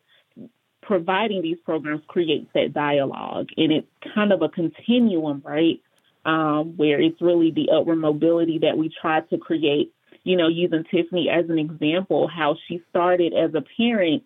providing 0.83 1.43
these 1.43 1.59
programs 1.65 2.03
creates 2.07 2.49
that 2.55 2.73
dialogue, 2.75 3.49
and 3.57 3.73
it's 3.73 3.89
kind 4.15 4.33
of 4.33 4.43
a 4.43 4.49
continuum, 4.49 5.43
right? 5.45 5.81
Um, 6.27 6.79
where 6.79 7.03
it's 7.03 7.21
really 7.21 7.51
the 7.51 7.69
upward 7.71 7.99
mobility 7.99 8.61
that 8.61 8.79
we 8.79 8.91
try 9.03 9.21
to 9.21 9.37
create 9.37 9.93
you 10.25 10.37
know, 10.37 10.49
using 10.49 10.85
Tiffany 10.91 11.29
as 11.29 11.49
an 11.51 11.59
example, 11.59 12.29
how 12.29 12.57
she 12.67 12.83
started 12.91 13.35
as 13.35 13.55
a 13.55 13.63
parent, 13.77 14.25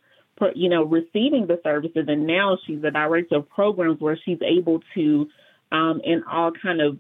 you 0.55 0.69
know, 0.69 0.85
receiving 0.85 1.49
the 1.49 1.61
services, 1.65 2.05
and 2.07 2.27
now 2.27 2.57
she's 2.65 2.83
a 2.85 2.93
director 2.93 3.37
of 3.37 3.49
programs 3.51 4.01
where 4.01 4.19
she's 4.25 4.39
able 4.41 4.81
to, 4.95 5.29
um, 5.73 6.01
and 6.07 6.23
all 6.31 6.53
kind 6.53 6.81
of 6.81 6.99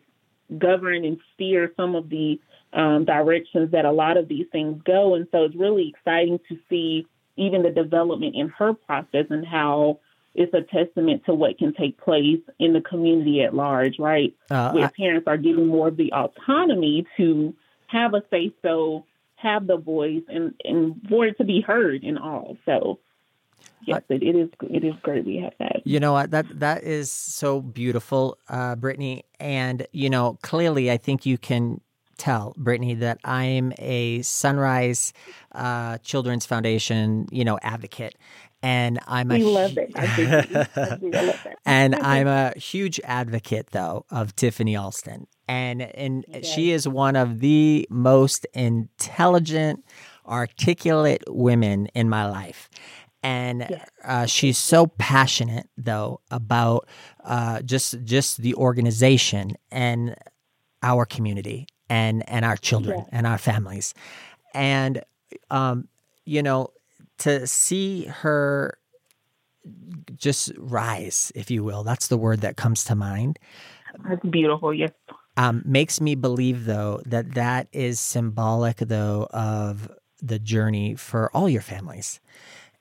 govern 0.56 1.04
and 1.04 1.18
steer 1.34 1.72
some 1.76 1.94
of 1.94 2.08
the 2.08 2.40
um, 2.72 3.04
directions 3.04 3.72
that 3.72 3.84
a 3.84 3.92
lot 3.92 4.16
of 4.16 4.28
these 4.28 4.46
things 4.52 4.80
go. 4.84 5.14
And 5.14 5.26
so 5.32 5.44
it's 5.44 5.56
really 5.56 5.88
exciting 5.88 6.38
to 6.48 6.58
see 6.68 7.06
even 7.36 7.62
the 7.62 7.70
development 7.70 8.34
in 8.34 8.48
her 8.50 8.74
process 8.74 9.26
and 9.30 9.46
how 9.46 10.00
it's 10.34 10.52
a 10.54 10.62
testament 10.62 11.24
to 11.26 11.34
what 11.34 11.58
can 11.58 11.74
take 11.74 11.98
place 11.98 12.40
in 12.58 12.72
the 12.72 12.80
community 12.80 13.42
at 13.42 13.54
large, 13.54 13.98
right? 13.98 14.34
Uh, 14.50 14.72
Where 14.72 14.86
I, 14.86 14.90
parents 14.90 15.26
are 15.26 15.36
given 15.36 15.66
more 15.66 15.88
of 15.88 15.96
the 15.96 16.12
autonomy 16.12 17.06
to 17.16 17.54
have 17.86 18.14
a 18.14 18.22
say 18.30 18.52
so, 18.62 19.04
have 19.36 19.66
the 19.66 19.76
voice, 19.76 20.22
and 20.28 20.54
and 20.64 21.00
for 21.08 21.26
it 21.26 21.38
to 21.38 21.44
be 21.44 21.60
heard 21.60 22.02
and 22.04 22.18
all. 22.18 22.56
So. 22.66 22.98
Yes, 23.86 24.02
it, 24.08 24.22
it 24.22 24.36
is. 24.36 24.48
It 24.62 24.84
is 24.84 24.94
great. 25.02 25.24
We 25.24 25.38
have 25.38 25.54
that. 25.58 25.82
You 25.84 26.00
know 26.00 26.12
what? 26.12 26.30
That 26.30 26.46
that 26.60 26.84
is 26.84 27.10
so 27.10 27.60
beautiful, 27.60 28.36
uh, 28.48 28.76
Brittany. 28.76 29.24
And 29.40 29.86
you 29.92 30.10
know, 30.10 30.38
clearly, 30.42 30.90
I 30.90 30.96
think 30.96 31.24
you 31.24 31.38
can 31.38 31.80
tell 32.18 32.52
Brittany 32.58 32.94
that 32.94 33.18
I'm 33.24 33.72
a 33.78 34.20
Sunrise 34.22 35.12
uh, 35.52 35.98
Children's 35.98 36.44
Foundation, 36.44 37.26
you 37.30 37.44
know, 37.44 37.58
advocate, 37.62 38.16
and 38.62 38.98
I'm 39.06 39.30
a 39.30 39.34
we 39.34 39.44
love 39.44 39.78
it. 39.78 39.94
love 39.94 40.66
it. 41.46 41.56
and 41.66 41.94
I'm 42.02 42.26
a 42.26 42.52
huge 42.58 43.00
advocate 43.04 43.68
though 43.70 44.04
of 44.10 44.36
Tiffany 44.36 44.76
Alston, 44.76 45.26
and 45.46 45.82
and 45.82 46.26
she 46.42 46.72
is 46.72 46.86
one 46.86 47.16
of 47.16 47.40
the 47.40 47.86
most 47.90 48.46
intelligent, 48.52 49.84
articulate 50.26 51.22
women 51.28 51.86
in 51.94 52.08
my 52.08 52.28
life. 52.28 52.68
And 53.22 53.80
uh, 54.04 54.26
she's 54.26 54.58
so 54.58 54.86
passionate, 54.86 55.68
though, 55.76 56.20
about 56.30 56.88
uh, 57.24 57.62
just 57.62 58.04
just 58.04 58.42
the 58.42 58.54
organization 58.54 59.56
and 59.72 60.14
our 60.82 61.04
community 61.04 61.66
and 61.90 62.28
and 62.28 62.44
our 62.44 62.56
children 62.56 63.04
and 63.10 63.26
our 63.26 63.38
families, 63.38 63.92
and 64.54 65.02
um, 65.50 65.88
you 66.24 66.42
know, 66.42 66.68
to 67.18 67.46
see 67.46 68.04
her 68.04 68.78
just 70.14 70.52
rise, 70.56 71.32
if 71.34 71.50
you 71.50 71.64
will. 71.64 71.82
That's 71.82 72.06
the 72.08 72.16
word 72.16 72.40
that 72.42 72.56
comes 72.56 72.84
to 72.84 72.94
mind. 72.94 73.38
That's 74.08 74.24
beautiful. 74.24 74.72
Yes. 74.72 74.92
Um, 75.36 75.62
makes 75.64 76.00
me 76.00 76.14
believe, 76.14 76.64
though, 76.64 77.00
that 77.06 77.34
that 77.34 77.68
is 77.72 78.00
symbolic, 78.00 78.76
though, 78.78 79.28
of 79.30 79.90
the 80.20 80.38
journey 80.38 80.94
for 80.94 81.30
all 81.34 81.48
your 81.48 81.62
families. 81.62 82.20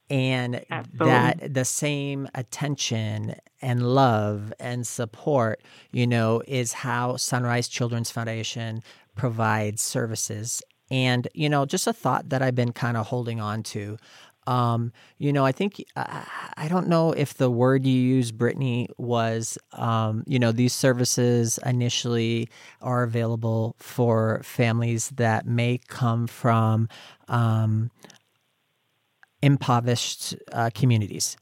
And 0.09 0.63
Absolutely. 0.71 1.07
that 1.07 1.53
the 1.53 1.65
same 1.65 2.29
attention 2.33 3.35
and 3.61 3.93
love 3.93 4.53
and 4.59 4.87
support, 4.87 5.61
you 5.91 6.07
know, 6.07 6.41
is 6.47 6.71
how 6.73 7.17
Sunrise 7.17 7.67
Children's 7.67 8.09
Foundation 8.09 8.81
provides 9.15 9.81
services. 9.81 10.61
And, 10.89 11.27
you 11.33 11.49
know, 11.49 11.65
just 11.65 11.87
a 11.87 11.93
thought 11.93 12.29
that 12.29 12.41
I've 12.41 12.55
been 12.55 12.71
kind 12.71 12.95
of 12.95 13.07
holding 13.07 13.41
on 13.41 13.63
to 13.63 13.97
um, 14.47 14.93
you 15.17 15.33
know, 15.33 15.45
I 15.45 15.51
think 15.51 15.83
uh, 15.97 16.23
I 16.55 16.69
don't 16.69 16.87
know 16.87 17.11
if 17.11 17.33
the 17.33 17.51
word 17.51 17.85
you 17.85 17.99
used, 17.99 18.37
Brittany, 18.37 18.87
was 18.97 19.57
um, 19.73 20.23
you 20.25 20.39
know 20.39 20.53
these 20.53 20.73
services 20.73 21.59
initially 21.65 22.49
are 22.81 23.03
available 23.03 23.75
for 23.77 24.41
families 24.43 25.09
that 25.17 25.45
may 25.45 25.79
come 25.89 26.27
from 26.27 26.87
um, 27.27 27.91
impoverished 29.47 30.35
uh, 30.51 30.69
communities, 30.73 31.37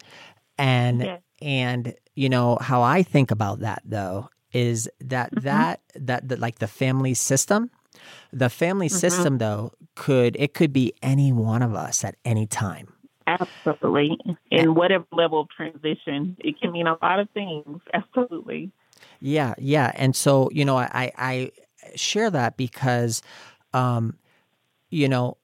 and 0.58 1.02
yeah. 1.02 1.18
and 1.42 1.94
you 2.16 2.30
know 2.30 2.58
how 2.62 2.82
I 2.82 3.04
think 3.04 3.32
about 3.32 3.60
that 3.60 3.82
though 3.84 4.30
is 4.54 4.90
that, 5.02 5.32
mm-hmm. 5.32 5.46
that 5.46 5.82
that 5.96 6.28
that 6.30 6.40
like 6.40 6.60
the 6.60 6.68
family 6.68 7.14
system 7.14 7.70
the 8.32 8.50
family 8.50 8.88
mm-hmm. 8.88 8.98
system 8.98 9.38
though 9.40 9.72
could 9.96 10.36
it 10.40 10.54
could 10.54 10.72
be 10.72 10.94
any 11.02 11.32
one 11.34 11.62
of 11.62 11.74
us 11.74 12.04
at 12.06 12.16
any 12.24 12.46
time 12.48 12.88
Absolutely. 13.28 14.20
In 14.52 14.76
whatever 14.76 15.06
level 15.12 15.42
of 15.42 15.50
transition, 15.50 16.38
it 16.40 16.60
can 16.60 16.72
mean 16.72 16.86
a 16.86 16.98
lot 17.02 17.20
of 17.20 17.30
things. 17.32 17.82
Absolutely. 17.94 18.72
Yeah, 19.20 19.56
yeah. 19.58 19.92
And 19.96 20.16
so, 20.16 20.50
you 20.52 20.64
know, 20.64 20.78
I, 20.78 21.12
I 21.18 21.52
share 21.96 22.30
that 22.30 22.56
because, 22.56 23.24
um, 23.74 24.18
you 24.90 25.10
know, 25.10 25.38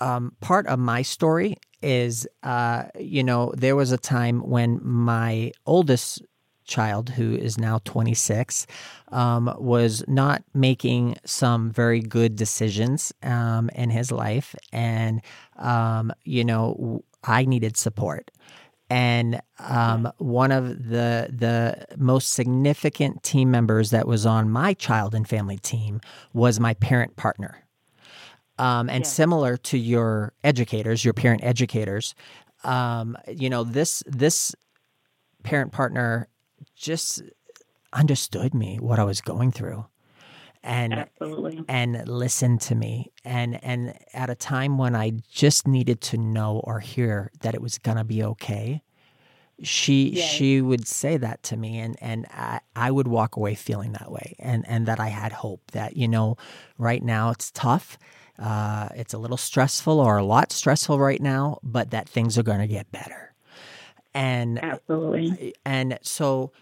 um, 0.00 0.34
part 0.40 0.66
of 0.66 0.78
my 0.78 1.02
story 1.02 1.56
is, 1.86 2.26
uh, 2.42 2.84
you 2.98 3.22
know, 3.22 3.52
there 3.56 3.76
was 3.76 3.92
a 3.92 3.96
time 3.96 4.40
when 4.40 4.80
my 4.82 5.52
oldest 5.66 6.20
child, 6.64 7.10
who 7.10 7.36
is 7.36 7.58
now 7.58 7.78
26, 7.84 8.66
um, 9.12 9.54
was 9.56 10.02
not 10.08 10.42
making 10.52 11.16
some 11.24 11.70
very 11.70 12.00
good 12.00 12.34
decisions 12.34 13.12
um, 13.22 13.70
in 13.76 13.90
his 13.90 14.10
life. 14.10 14.56
And, 14.72 15.22
um, 15.56 16.12
you 16.24 16.44
know, 16.44 17.04
I 17.22 17.44
needed 17.44 17.76
support. 17.76 18.32
And 18.90 19.40
um, 19.58 20.12
one 20.18 20.52
of 20.52 20.88
the 20.88 21.28
the 21.32 21.86
most 21.96 22.32
significant 22.32 23.22
team 23.24 23.50
members 23.50 23.90
that 23.90 24.06
was 24.06 24.24
on 24.26 24.48
my 24.50 24.74
child 24.74 25.14
and 25.14 25.28
family 25.28 25.58
team 25.58 26.00
was 26.32 26.60
my 26.60 26.74
parent 26.74 27.16
partner. 27.16 27.65
Um, 28.58 28.88
and 28.88 29.04
yeah. 29.04 29.08
similar 29.08 29.56
to 29.58 29.78
your 29.78 30.32
educators, 30.42 31.04
your 31.04 31.12
parent 31.12 31.44
educators, 31.44 32.14
um, 32.64 33.16
you 33.28 33.50
know 33.50 33.64
this 33.64 34.02
this 34.06 34.54
parent 35.42 35.72
partner 35.72 36.28
just 36.74 37.22
understood 37.92 38.54
me 38.54 38.78
what 38.80 38.98
I 38.98 39.04
was 39.04 39.20
going 39.20 39.52
through 39.52 39.86
and 40.66 40.92
Absolutely. 40.92 41.64
and 41.68 42.06
listen 42.08 42.58
to 42.58 42.74
me 42.74 43.12
and 43.24 43.62
and 43.64 43.96
at 44.12 44.28
a 44.28 44.34
time 44.34 44.76
when 44.76 44.96
I 44.96 45.12
just 45.30 45.68
needed 45.68 46.00
to 46.02 46.18
know 46.18 46.60
or 46.64 46.80
hear 46.80 47.30
that 47.40 47.54
it 47.54 47.62
was 47.62 47.78
gonna 47.78 48.04
be 48.04 48.22
okay 48.24 48.82
she 49.62 50.10
yes. 50.10 50.28
she 50.28 50.60
would 50.60 50.86
say 50.86 51.16
that 51.16 51.42
to 51.44 51.56
me 51.56 51.78
and 51.78 51.96
and 52.02 52.26
I, 52.30 52.60
I 52.74 52.90
would 52.90 53.08
walk 53.08 53.36
away 53.36 53.54
feeling 53.54 53.92
that 53.92 54.10
way 54.10 54.34
and 54.38 54.64
and 54.68 54.86
that 54.86 54.98
I 54.98 55.08
had 55.08 55.32
hope 55.32 55.62
that 55.70 55.96
you 55.96 56.08
know 56.08 56.36
right 56.76 57.02
now 57.02 57.30
it's 57.30 57.50
tough 57.52 57.96
uh, 58.38 58.88
it's 58.94 59.14
a 59.14 59.18
little 59.18 59.36
stressful 59.36 60.00
or 60.00 60.18
a 60.18 60.24
lot 60.24 60.52
stressful 60.52 60.98
right 60.98 61.20
now 61.20 61.58
but 61.62 61.90
that 61.90 62.08
things 62.08 62.36
are 62.38 62.42
going 62.42 62.60
to 62.60 62.66
get 62.66 62.90
better 62.92 63.34
and 64.14 64.62
absolutely 64.62 65.54
and 65.64 65.98
so 66.02 66.52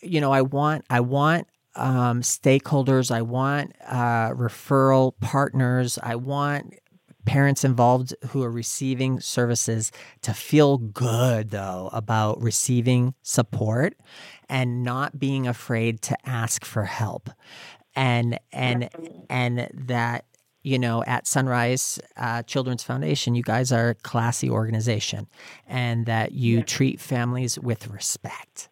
you 0.00 0.20
know 0.20 0.32
I 0.32 0.42
want 0.42 0.84
I 0.90 1.00
want 1.00 1.46
um, 1.76 2.22
stakeholders. 2.22 3.10
I 3.10 3.22
want 3.22 3.74
uh, 3.86 4.30
referral 4.30 5.12
partners. 5.20 5.98
I 6.02 6.16
want 6.16 6.74
parents 7.24 7.64
involved 7.64 8.14
who 8.28 8.42
are 8.42 8.50
receiving 8.50 9.20
services 9.20 9.92
to 10.22 10.34
feel 10.34 10.78
good, 10.78 11.50
though, 11.50 11.90
about 11.92 12.40
receiving 12.42 13.14
support 13.22 13.94
and 14.48 14.82
not 14.82 15.18
being 15.18 15.46
afraid 15.46 16.02
to 16.02 16.16
ask 16.28 16.64
for 16.64 16.84
help. 16.84 17.30
And 17.94 18.38
and 18.52 18.88
and 19.28 19.68
that 19.74 20.24
you 20.62 20.78
know, 20.78 21.02
at 21.04 21.26
Sunrise 21.26 21.98
uh, 22.16 22.42
Children's 22.42 22.82
Foundation, 22.82 23.34
you 23.34 23.42
guys 23.42 23.72
are 23.72 23.90
a 23.90 23.94
classy 23.94 24.50
organization 24.50 25.26
and 25.66 26.06
that 26.06 26.32
you 26.32 26.58
yeah. 26.58 26.64
treat 26.64 27.00
families 27.00 27.58
with 27.58 27.88
respect. 27.88 28.68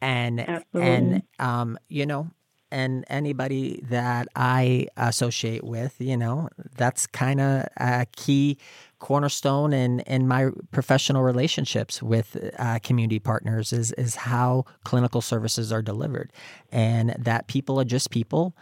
And, 0.00 0.40
Absolutely. 0.40 0.90
and, 0.90 1.22
um, 1.38 1.78
you 1.88 2.06
know, 2.06 2.30
and 2.70 3.04
anybody 3.08 3.80
that 3.88 4.28
I 4.34 4.88
associate 4.96 5.64
with, 5.64 5.94
you 6.00 6.16
know, 6.16 6.48
that's 6.76 7.06
kind 7.06 7.40
of 7.40 7.66
a 7.76 8.06
key 8.16 8.58
cornerstone 8.98 9.72
in 9.72 10.00
in 10.00 10.26
my 10.26 10.48
professional 10.72 11.22
relationships 11.22 12.02
with 12.02 12.36
uh, 12.58 12.78
community 12.82 13.18
partners 13.18 13.72
is 13.72 13.92
is 13.92 14.16
how 14.16 14.64
clinical 14.84 15.20
services 15.20 15.72
are 15.72 15.82
delivered, 15.82 16.32
and 16.72 17.14
that 17.18 17.46
people 17.46 17.78
are 17.80 17.84
just 17.84 18.10
people, 18.10 18.56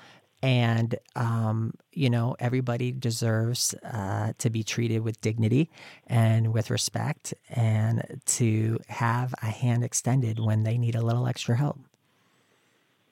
and 0.45 0.95
um, 1.17 1.73
you 1.93 2.11
know 2.11 2.37
everybody 2.39 2.93
deserves 2.93 3.75
uh, 3.83 4.35
to 4.37 4.51
be 4.51 4.63
treated 4.63 5.01
with 5.03 5.19
dignity 5.23 5.71
and 6.07 6.53
with 6.53 6.71
respect, 6.71 7.33
and 7.49 8.21
to 8.27 8.79
have 8.89 9.35
a 9.41 9.47
hand 9.47 9.83
extended 9.83 10.39
when 10.39 10.63
they 10.63 10.77
need 10.77 10.95
a 10.95 11.03
little 11.03 11.27
extra 11.27 11.57
help. 11.57 11.81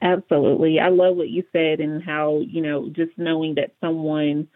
Absolutely. 0.03 0.79
I 0.79 0.89
love 0.89 1.17
what 1.17 1.31
you 1.31 1.45
said 1.53 1.81
and 1.81 2.03
how, 2.03 2.41
you 2.41 2.61
know, 2.61 2.89
just 2.89 3.13
knowing 3.17 3.55
that 3.55 3.73
someone 3.81 4.49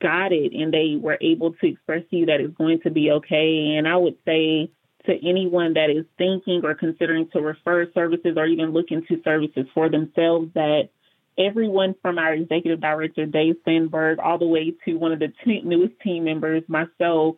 got 0.00 0.32
it 0.32 0.54
and 0.54 0.72
they 0.72 0.96
were 0.98 1.18
able 1.20 1.52
to 1.52 1.66
express 1.66 2.02
to 2.10 2.16
you 2.16 2.26
that 2.26 2.40
it's 2.40 2.56
going 2.56 2.80
to 2.80 2.90
be 2.90 3.10
okay. 3.12 3.76
And 3.76 3.86
I 3.86 3.96
would 3.96 4.16
say 4.24 4.72
to 5.04 5.28
anyone 5.28 5.74
that 5.74 5.90
is 5.90 6.06
thinking 6.16 6.62
or 6.64 6.74
considering 6.74 7.28
to 7.32 7.40
refer 7.40 7.86
services 7.92 8.34
or 8.36 8.46
even 8.46 8.72
look 8.72 8.86
into 8.90 9.22
services 9.22 9.66
for 9.74 9.90
themselves 9.90 10.50
that 10.54 10.88
everyone 11.38 11.94
from 12.02 12.18
our 12.18 12.34
executive 12.34 12.80
director, 12.80 13.26
Dave 13.26 13.56
Sandberg, 13.64 14.18
all 14.18 14.38
the 14.38 14.46
way 14.46 14.74
to 14.84 14.94
one 14.94 15.12
of 15.12 15.18
the 15.18 15.32
t- 15.44 15.62
newest 15.64 15.98
team 16.00 16.24
members, 16.24 16.62
myself, 16.68 17.36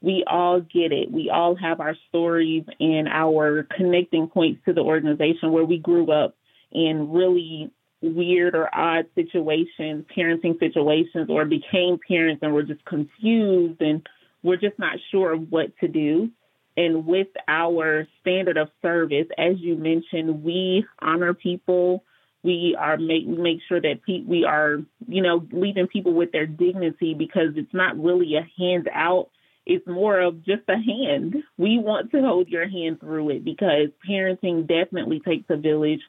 we 0.00 0.24
all 0.26 0.60
get 0.60 0.92
it. 0.92 1.10
We 1.10 1.30
all 1.30 1.56
have 1.56 1.80
our 1.80 1.96
stories 2.08 2.64
and 2.80 3.08
our 3.08 3.66
connecting 3.76 4.28
points 4.28 4.62
to 4.66 4.72
the 4.72 4.82
organization 4.82 5.52
where 5.52 5.64
we 5.64 5.78
grew 5.78 6.12
up 6.12 6.36
in 6.70 7.10
really 7.12 7.70
weird 8.02 8.54
or 8.54 8.72
odd 8.74 9.06
situations, 9.14 10.04
parenting 10.16 10.58
situations, 10.58 11.28
or 11.30 11.44
became 11.44 11.98
parents 12.06 12.42
and 12.42 12.52
we're 12.52 12.62
just 12.62 12.84
confused 12.84 13.80
and 13.80 14.06
we're 14.42 14.56
just 14.56 14.78
not 14.78 14.98
sure 15.10 15.32
of 15.32 15.50
what 15.50 15.76
to 15.78 15.88
do. 15.88 16.30
And 16.76 17.06
with 17.06 17.28
our 17.48 18.06
standard 18.20 18.58
of 18.58 18.68
service, 18.82 19.26
as 19.38 19.54
you 19.58 19.76
mentioned, 19.76 20.44
we 20.44 20.84
honor 21.00 21.32
people. 21.32 22.04
We 22.46 22.76
are 22.78 22.96
make 22.96 23.26
make 23.26 23.60
sure 23.68 23.80
that 23.80 24.02
pe- 24.06 24.28
we 24.34 24.44
are, 24.44 24.78
you 25.08 25.22
know, 25.22 25.46
leaving 25.52 25.88
people 25.88 26.14
with 26.14 26.30
their 26.32 26.46
dignity 26.46 27.12
because 27.14 27.50
it's 27.56 27.74
not 27.74 28.02
really 28.08 28.36
a 28.36 28.46
hands 28.58 28.86
out 28.92 29.28
It's 29.66 29.86
more 29.86 30.20
of 30.20 30.44
just 30.44 30.62
a 30.68 30.76
hand. 30.76 31.36
We 31.58 31.78
want 31.78 32.12
to 32.12 32.22
hold 32.22 32.48
your 32.48 32.68
hand 32.68 33.00
through 33.00 33.30
it 33.30 33.44
because 33.44 33.88
parenting 34.08 34.66
definitely 34.68 35.20
takes 35.20 35.50
a 35.50 35.56
village 35.56 36.02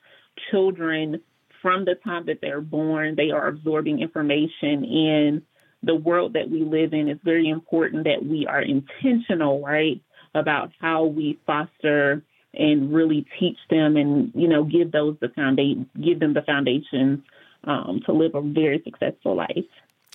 children 0.52 1.22
from 1.62 1.86
the 1.86 1.96
time 1.96 2.28
that 2.28 2.40
they're 2.42 2.62
born, 2.62 3.16
they 3.16 3.32
are 3.32 3.48
absorbing 3.48 4.00
information 4.00 4.84
in 4.84 5.42
the 5.82 5.96
world 5.96 6.34
that 6.34 6.50
we 6.50 6.62
live 6.62 6.94
in. 6.94 7.08
It's 7.08 7.24
very 7.24 7.50
important 7.50 8.04
that 8.04 8.24
we 8.24 8.46
are 8.46 8.62
intentional, 8.62 9.62
right, 9.64 10.00
about 10.36 10.72
how 10.80 11.06
we 11.06 11.40
foster 11.48 12.24
and 12.58 12.94
really 12.94 13.26
teach 13.40 13.58
them 13.70 13.96
and, 13.96 14.32
you 14.36 14.48
know, 14.48 14.64
give 14.64 14.92
those 14.92 15.16
the 15.22 15.30
foundation, 15.30 15.90
give 16.04 16.20
them 16.20 16.34
the 16.34 16.42
foundations 16.42 17.20
um, 17.64 18.02
to 18.06 18.14
live 18.14 18.36
a 18.36 18.42
very 18.42 18.82
successful 18.84 19.36
life. 19.36 19.66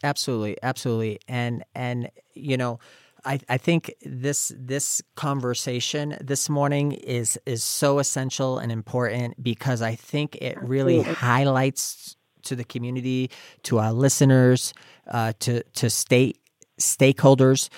Absolutely, 0.05 0.57
absolutely, 0.63 1.21
and 1.29 1.65
and 1.77 2.11
you 2.35 2.57
know, 2.57 2.81
I, 3.25 3.39
I 3.49 3.57
think 3.57 3.95
this 4.05 4.53
this 4.57 5.01
conversation 5.15 6.17
this 6.21 6.49
morning 6.49 6.93
is 6.93 7.39
is 7.47 7.63
so 7.63 8.01
essential 8.01 8.59
and 8.59 8.73
important 8.73 9.43
because 9.43 9.81
I 9.81 9.95
think 9.95 10.37
it 10.37 10.61
really 10.61 10.99
Absolutely. 10.99 11.21
highlights 11.21 12.17
to 12.45 12.57
the 12.57 12.65
community, 12.65 13.31
to 13.63 13.79
our 13.79 13.93
listeners, 13.93 14.75
uh, 15.09 15.35
to 15.41 15.63
to 15.63 15.89
state 15.89 16.39
stakeholders, 16.81 17.69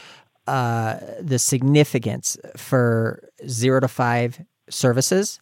uh, 0.47 0.99
the 1.21 1.39
significance 1.39 2.39
for 2.57 3.29
zero 3.47 3.81
to 3.81 3.89
five 3.89 4.41
services 4.69 5.41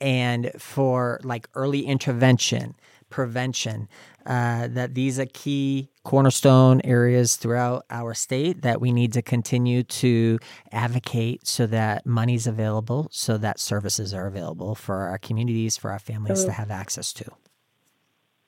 and 0.00 0.50
for 0.58 1.20
like 1.22 1.48
early 1.54 1.86
intervention, 1.86 2.74
prevention, 3.08 3.88
uh, 4.26 4.68
that 4.68 4.94
these 4.94 5.18
are 5.18 5.26
key 5.26 5.88
cornerstone 6.04 6.80
areas 6.82 7.36
throughout 7.36 7.84
our 7.90 8.14
state 8.14 8.62
that 8.62 8.80
we 8.80 8.92
need 8.92 9.12
to 9.12 9.22
continue 9.22 9.82
to 9.82 10.38
advocate 10.72 11.46
so 11.46 11.66
that 11.66 12.06
money's 12.06 12.46
available, 12.46 13.08
so 13.10 13.36
that 13.38 13.60
services 13.60 14.12
are 14.14 14.26
available 14.26 14.74
for 14.74 15.02
our 15.02 15.18
communities, 15.18 15.76
for 15.76 15.90
our 15.90 15.98
families 15.98 16.44
to 16.44 16.52
have 16.52 16.70
access 16.70 17.12
to. 17.12 17.24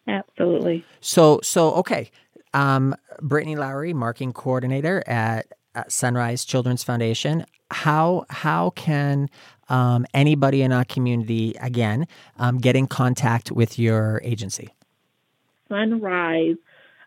Absolutely. 0.06 0.84
So, 1.00 1.40
so 1.42 1.72
okay. 1.74 2.10
Um, 2.52 2.94
Brittany 3.20 3.56
Lowry, 3.56 3.92
marketing 3.92 4.32
coordinator 4.32 5.02
at, 5.06 5.46
at 5.74 5.90
Sunrise 5.90 6.44
Children's 6.44 6.84
Foundation. 6.84 7.46
How 7.70 8.26
how 8.28 8.70
can 8.70 9.28
um, 9.68 10.06
anybody 10.14 10.62
in 10.62 10.72
our 10.72 10.84
community 10.84 11.54
again 11.60 12.06
um, 12.38 12.58
get 12.58 12.76
in 12.76 12.86
contact 12.86 13.50
with 13.50 13.78
your 13.78 14.20
agency? 14.24 14.74
Sunrise 15.68 16.56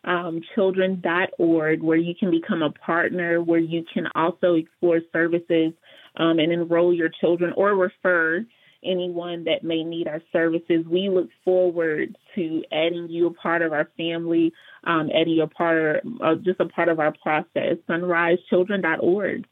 um, 0.08 0.41
children.org, 0.56 1.84
where 1.84 1.98
you 1.98 2.15
can 2.15 2.32
become 2.32 2.63
a 2.63 2.72
partner, 2.72 3.41
where 3.41 3.60
you 3.60 3.84
can 3.93 4.08
also 4.15 4.54
explore 4.54 5.02
services 5.12 5.74
um, 6.15 6.39
and 6.39 6.52
enroll 6.52 6.93
your 6.93 7.10
children 7.10 7.54
or 7.56 7.76
refer 7.76 8.46
anyone 8.84 9.43
that 9.43 9.63
may 9.63 9.84
need 9.84 10.08
our 10.08 10.22
services. 10.32 10.86
We 10.89 11.10
look 11.10 11.30
forward 11.43 12.17
to 12.36 12.63
adding 12.72 13.08
you 13.10 13.28
a 13.28 13.34
part 13.34 13.62
of 13.62 13.74
our 13.74 13.89
family, 13.98 14.54
um, 14.86 15.10
adding 15.13 15.34
you 15.34 15.43
a 15.43 15.48
part, 15.48 15.78
of, 15.78 16.22
uh, 16.22 16.36
just 16.36 16.60
a 16.62 16.67
part 16.67 16.88
of 16.88 17.00
our 17.00 17.13
process. 17.22 17.78
SunriseChildren.org. 17.89 19.46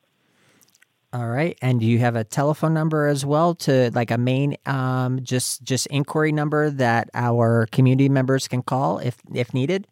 All 1.15 1.29
right, 1.29 1.57
and 1.61 1.79
do 1.79 1.85
you 1.85 1.99
have 1.99 2.17
a 2.17 2.25
telephone 2.25 2.73
number 2.73 3.07
as 3.07 3.25
well 3.25 3.55
to 3.55 3.89
like 3.95 4.11
a 4.11 4.17
main 4.17 4.57
um, 4.65 5.23
just 5.23 5.63
just 5.63 5.87
inquiry 5.87 6.33
number 6.33 6.69
that 6.71 7.09
our 7.13 7.69
community 7.71 8.09
members 8.09 8.49
can 8.49 8.61
call 8.61 8.97
if 8.97 9.15
if 9.33 9.53
needed? 9.53 9.87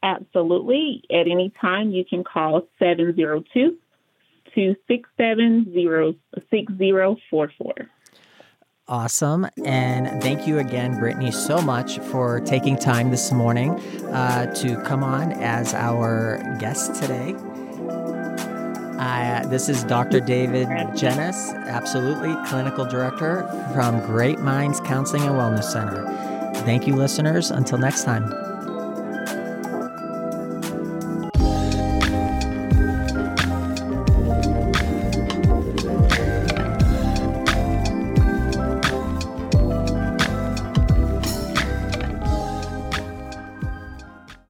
Absolutely. 0.00 1.02
At 1.10 1.26
any 1.26 1.52
time, 1.60 1.90
you 1.90 2.04
can 2.04 2.22
call 2.22 2.68
702 2.78 3.76
267 4.54 5.72
6044. 6.48 7.74
Awesome. 8.86 9.48
And 9.64 10.22
thank 10.22 10.46
you 10.46 10.60
again, 10.60 11.00
Brittany, 11.00 11.32
so 11.32 11.60
much 11.60 11.98
for 11.98 12.38
taking 12.40 12.76
time 12.76 13.10
this 13.10 13.32
morning 13.32 13.70
uh, 14.12 14.54
to 14.54 14.80
come 14.82 15.02
on 15.02 15.32
as 15.32 15.74
our 15.74 16.38
guest 16.60 16.94
today. 16.94 17.34
Uh, 18.98 19.46
this 19.46 19.68
is 19.68 19.84
Dr. 19.84 20.20
David 20.20 20.68
Gennis, 20.94 21.54
absolutely 21.66 22.34
clinical 22.46 22.84
director 22.84 23.46
from 23.72 24.00
Great 24.00 24.38
Minds 24.40 24.80
Counseling 24.80 25.22
and 25.22 25.34
Wellness 25.34 25.64
Center. 25.64 26.04
Thank 26.64 26.86
you, 26.86 26.94
listeners. 26.94 27.50
Until 27.50 27.78
next 27.78 28.04
time. 28.04 28.51